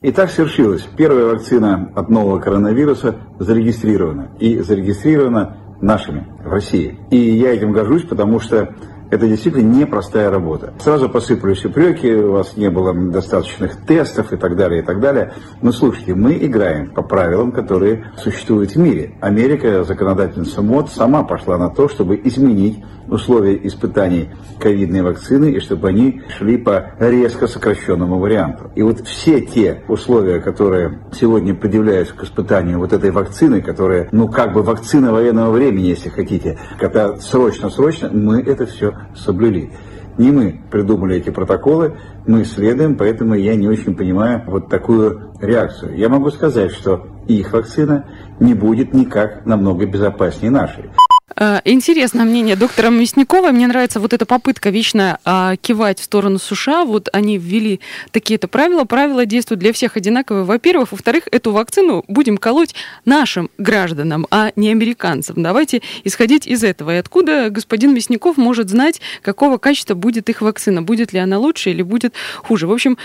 И 0.00 0.12
так 0.12 0.30
свершилось. 0.30 0.86
Первая 0.96 1.26
вакцина 1.26 1.90
от 1.96 2.08
нового 2.08 2.38
коронавируса 2.38 3.16
зарегистрирована. 3.40 4.30
И 4.38 4.60
зарегистрирована 4.60 5.56
нашими 5.80 6.24
в 6.44 6.48
России. 6.48 6.98
И 7.10 7.16
я 7.16 7.52
этим 7.52 7.72
горжусь, 7.72 8.04
потому 8.04 8.38
что 8.38 8.76
это 9.10 9.26
действительно 9.26 9.62
непростая 9.62 10.30
работа. 10.30 10.72
Сразу 10.80 11.08
посыпались 11.08 11.64
упреки, 11.64 12.12
у 12.12 12.32
вас 12.32 12.56
не 12.56 12.70
было 12.70 12.92
достаточных 12.94 13.76
тестов 13.86 14.32
и 14.32 14.36
так 14.36 14.56
далее, 14.56 14.82
и 14.82 14.84
так 14.84 15.00
далее. 15.00 15.32
Но 15.62 15.72
слушайте, 15.72 16.14
мы 16.14 16.34
играем 16.34 16.90
по 16.90 17.02
правилам, 17.02 17.52
которые 17.52 18.12
существуют 18.16 18.72
в 18.72 18.76
мире. 18.76 19.14
Америка, 19.20 19.84
законодательница 19.84 20.62
МОД, 20.62 20.90
сама 20.90 21.22
пошла 21.22 21.58
на 21.58 21.70
то, 21.70 21.88
чтобы 21.88 22.20
изменить 22.24 22.82
условия 23.08 23.58
испытаний 23.66 24.30
ковидной 24.58 25.02
вакцины 25.02 25.52
и 25.52 25.60
чтобы 25.60 25.88
они 25.88 26.22
шли 26.36 26.58
по 26.58 26.92
резко 26.98 27.46
сокращенному 27.46 28.18
варианту. 28.18 28.70
И 28.74 28.82
вот 28.82 29.00
все 29.06 29.40
те 29.40 29.82
условия, 29.88 30.40
которые 30.40 31.00
сегодня 31.12 31.54
предъявляются 31.54 32.14
к 32.14 32.24
испытанию 32.24 32.78
вот 32.78 32.92
этой 32.92 33.10
вакцины, 33.10 33.62
которая, 33.62 34.08
ну 34.12 34.28
как 34.28 34.52
бы 34.52 34.62
вакцина 34.62 35.12
военного 35.12 35.52
времени, 35.52 35.86
если 35.86 36.08
хотите, 36.08 36.58
когда 36.78 37.16
срочно-срочно, 37.16 38.10
мы 38.12 38.42
это 38.42 38.66
все 38.66 38.92
соблюли. 39.14 39.72
Не 40.18 40.32
мы 40.32 40.60
придумали 40.70 41.16
эти 41.16 41.30
протоколы, 41.30 41.96
мы 42.26 42.44
следуем, 42.44 42.96
поэтому 42.96 43.34
я 43.34 43.54
не 43.54 43.68
очень 43.68 43.94
понимаю 43.94 44.42
вот 44.46 44.68
такую 44.68 45.32
реакцию. 45.40 45.96
Я 45.96 46.08
могу 46.08 46.30
сказать, 46.30 46.72
что 46.72 47.06
их 47.28 47.52
вакцина 47.52 48.06
не 48.40 48.54
будет 48.54 48.92
никак 48.94 49.46
намного 49.46 49.86
безопаснее 49.86 50.50
нашей. 50.50 50.90
Э, 51.36 51.60
интересное 51.64 52.24
мнение 52.24 52.56
доктора 52.56 52.88
Мясникова. 52.90 53.50
Мне 53.50 53.66
нравится 53.66 54.00
вот 54.00 54.12
эта 54.12 54.26
попытка 54.26 54.70
вечно 54.70 55.18
а, 55.24 55.56
кивать 55.56 56.00
в 56.00 56.04
сторону 56.04 56.38
США. 56.38 56.84
Вот 56.84 57.08
они 57.12 57.38
ввели 57.38 57.80
такие-то 58.10 58.48
правила. 58.48 58.84
Правила 58.84 59.26
действуют 59.26 59.60
для 59.60 59.72
всех 59.72 59.96
одинаковые. 59.96 60.44
Во-первых. 60.44 60.92
Во-вторых, 60.92 61.24
эту 61.30 61.52
вакцину 61.52 62.04
будем 62.08 62.38
колоть 62.38 62.74
нашим 63.04 63.50
гражданам, 63.58 64.26
а 64.30 64.52
не 64.56 64.70
американцам. 64.70 65.42
Давайте 65.42 65.82
исходить 66.04 66.46
из 66.46 66.64
этого. 66.64 66.94
И 66.94 66.98
откуда 66.98 67.50
господин 67.50 67.94
Мясников 67.94 68.36
может 68.36 68.70
знать, 68.70 69.00
какого 69.22 69.58
качества 69.58 69.94
будет 69.94 70.28
их 70.28 70.40
вакцина? 70.40 70.82
Будет 70.82 71.12
ли 71.12 71.18
она 71.18 71.38
лучше 71.38 71.70
или 71.70 71.82
будет 71.82 72.14
хуже? 72.38 72.66
В 72.66 72.72
общем, 72.72 72.96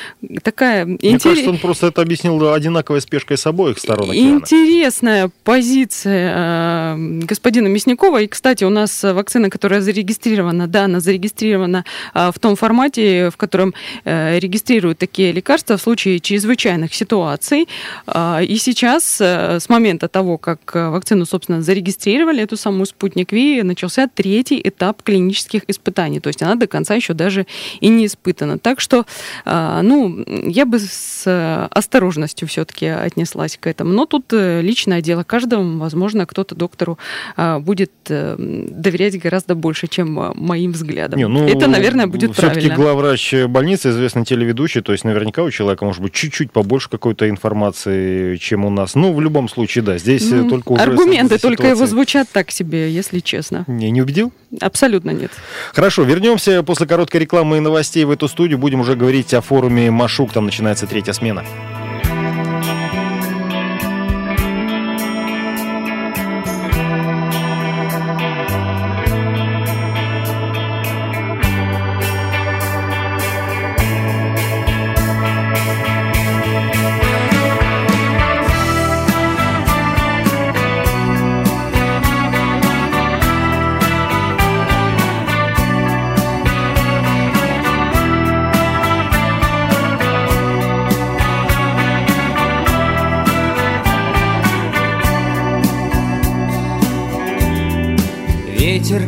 такая... 0.41 0.85
Мне 0.85 0.95
интерес... 0.95 1.23
кажется, 1.23 1.49
он 1.49 1.57
просто 1.57 1.87
это 1.87 2.01
объяснил 2.01 2.53
одинаковой 2.53 3.01
спешкой 3.01 3.37
с 3.37 3.45
обоих 3.45 3.79
сторон 3.79 4.11
океана. 4.11 4.37
Интересная 4.37 5.29
позиция 5.43 6.33
э, 6.35 6.95
господина 7.25 7.67
Мясникова 7.67 8.12
и, 8.19 8.27
кстати, 8.27 8.63
у 8.63 8.69
нас 8.69 9.03
вакцина, 9.03 9.49
которая 9.49 9.81
зарегистрирована, 9.81 10.67
да, 10.67 10.85
она 10.85 10.99
зарегистрирована 10.99 11.85
а, 12.13 12.31
в 12.31 12.39
том 12.39 12.55
формате, 12.55 13.29
в 13.29 13.37
котором 13.37 13.73
э, 14.05 14.39
регистрируют 14.39 14.97
такие 14.97 15.31
лекарства 15.31 15.77
в 15.77 15.81
случае 15.81 16.19
чрезвычайных 16.19 16.93
ситуаций. 16.93 17.67
А, 18.05 18.41
и 18.41 18.57
сейчас, 18.57 19.19
э, 19.21 19.59
с 19.59 19.69
момента 19.69 20.07
того, 20.07 20.37
как 20.37 20.59
э, 20.75 20.89
вакцину, 20.89 21.25
собственно, 21.25 21.61
зарегистрировали, 21.61 22.43
эту 22.43 22.57
самую 22.57 22.85
«Спутник 22.85 23.31
Ви», 23.31 23.63
начался 23.63 24.07
третий 24.07 24.61
этап 24.63 25.01
клинических 25.03 25.63
испытаний. 25.67 26.19
То 26.19 26.27
есть 26.27 26.41
она 26.41 26.55
до 26.55 26.67
конца 26.67 26.95
еще 26.95 27.13
даже 27.13 27.45
и 27.79 27.87
не 27.87 28.05
испытана. 28.05 28.59
Так 28.59 28.79
что, 28.79 29.05
а, 29.45 29.81
ну, 29.81 30.23
я 30.27 30.65
бы 30.65 30.79
с 30.79 31.67
осторожностью 31.71 32.47
все-таки 32.47 32.87
отнеслась 32.87 33.57
к 33.57 33.67
этому. 33.67 33.93
Но 33.93 34.05
тут 34.05 34.31
личное 34.31 35.01
дело 35.01 35.23
каждого. 35.23 35.63
Возможно, 35.77 36.25
кто-то 36.25 36.55
доктору 36.55 36.97
будет 37.37 37.91
Э, 38.02 38.02
доверять 38.07 39.19
гораздо 39.19 39.55
больше, 39.55 39.87
чем 39.87 40.19
э, 40.19 40.31
моим 40.35 40.71
взглядам. 40.71 41.17
Не, 41.17 41.27
ну, 41.27 41.47
Это, 41.47 41.67
наверное, 41.67 42.07
будет 42.07 42.33
все-таки 42.33 42.67
правильно. 42.67 42.75
главврач 42.75 43.33
больницы, 43.47 43.89
известный 43.89 44.25
телеведущий, 44.25 44.81
то 44.81 44.91
есть 44.91 45.03
наверняка 45.03 45.43
у 45.43 45.51
человека 45.51 45.85
может 45.85 46.01
быть 46.01 46.13
чуть-чуть 46.13 46.51
побольше 46.51 46.89
какой-то 46.89 47.29
информации, 47.29 48.37
чем 48.37 48.65
у 48.65 48.69
нас. 48.69 48.95
Ну, 48.95 49.13
в 49.13 49.21
любом 49.21 49.49
случае, 49.49 49.83
да, 49.83 49.97
здесь 49.97 50.29
ну, 50.29 50.49
только 50.49 50.73
уже... 50.73 50.83
Аргументы 50.83 51.37
только 51.37 51.67
его 51.67 51.85
звучат 51.85 52.27
так 52.31 52.51
себе, 52.51 52.91
если 52.91 53.19
честно. 53.19 53.65
Не, 53.67 53.91
не 53.91 54.01
убедил? 54.01 54.31
Абсолютно 54.59 55.11
нет. 55.11 55.31
Хорошо, 55.73 56.03
вернемся 56.03 56.63
после 56.63 56.87
короткой 56.87 57.21
рекламы 57.21 57.57
и 57.57 57.59
новостей 57.59 58.03
в 58.05 58.11
эту 58.11 58.27
студию. 58.27 58.57
Будем 58.57 58.81
уже 58.81 58.95
говорить 58.95 59.33
о 59.33 59.41
форуме 59.41 59.91
Машук, 59.91 60.31
там 60.31 60.45
начинается 60.45 60.87
третья 60.87 61.13
смена. 61.13 61.43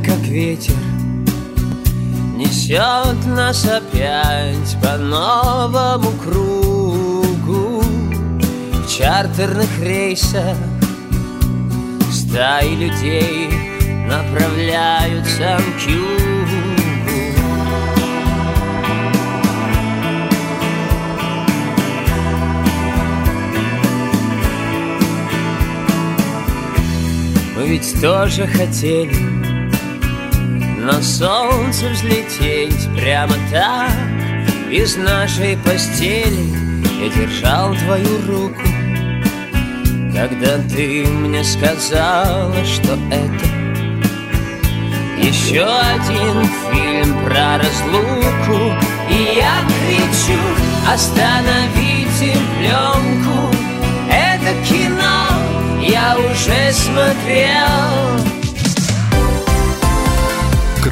Как 0.05 0.19
ветер, 0.27 0.75
несет 2.35 3.25
нас 3.25 3.65
опять 3.65 4.77
по 4.81 4.97
новому 4.97 6.11
кругу. 6.23 7.81
В 7.81 8.87
чартерных 8.87 9.79
рейсах 9.81 10.57
стаи 12.11 12.75
людей 12.75 13.49
направляются 14.07 15.57
к 15.75 15.89
югу. 15.89 16.25
Мы 27.55 27.67
ведь 27.69 27.99
тоже 27.99 28.45
хотели 28.45 29.34
на 30.85 31.01
солнце 31.01 31.89
взлететь 31.89 32.87
прямо 32.95 33.33
так 33.51 33.91
Из 34.71 34.95
нашей 34.95 35.57
постели. 35.57 36.45
Я 37.01 37.09
держал 37.09 37.75
твою 37.75 38.21
руку 38.27 38.61
Когда 40.13 40.59
ты 40.69 41.05
мне 41.07 41.43
сказала, 41.43 42.53
что 42.65 42.97
это 43.09 43.45
Еще 45.17 45.63
один 45.63 46.47
фильм 46.71 47.25
про 47.25 47.57
разлуку. 47.57 48.75
И 49.09 49.37
я 49.37 49.61
кричу, 49.67 50.39
остановите 50.87 52.37
пленку! 52.59 53.55
Это 54.09 54.53
кино 54.67 55.25
я 55.81 56.17
уже 56.17 56.73
смотрел 56.73 58.44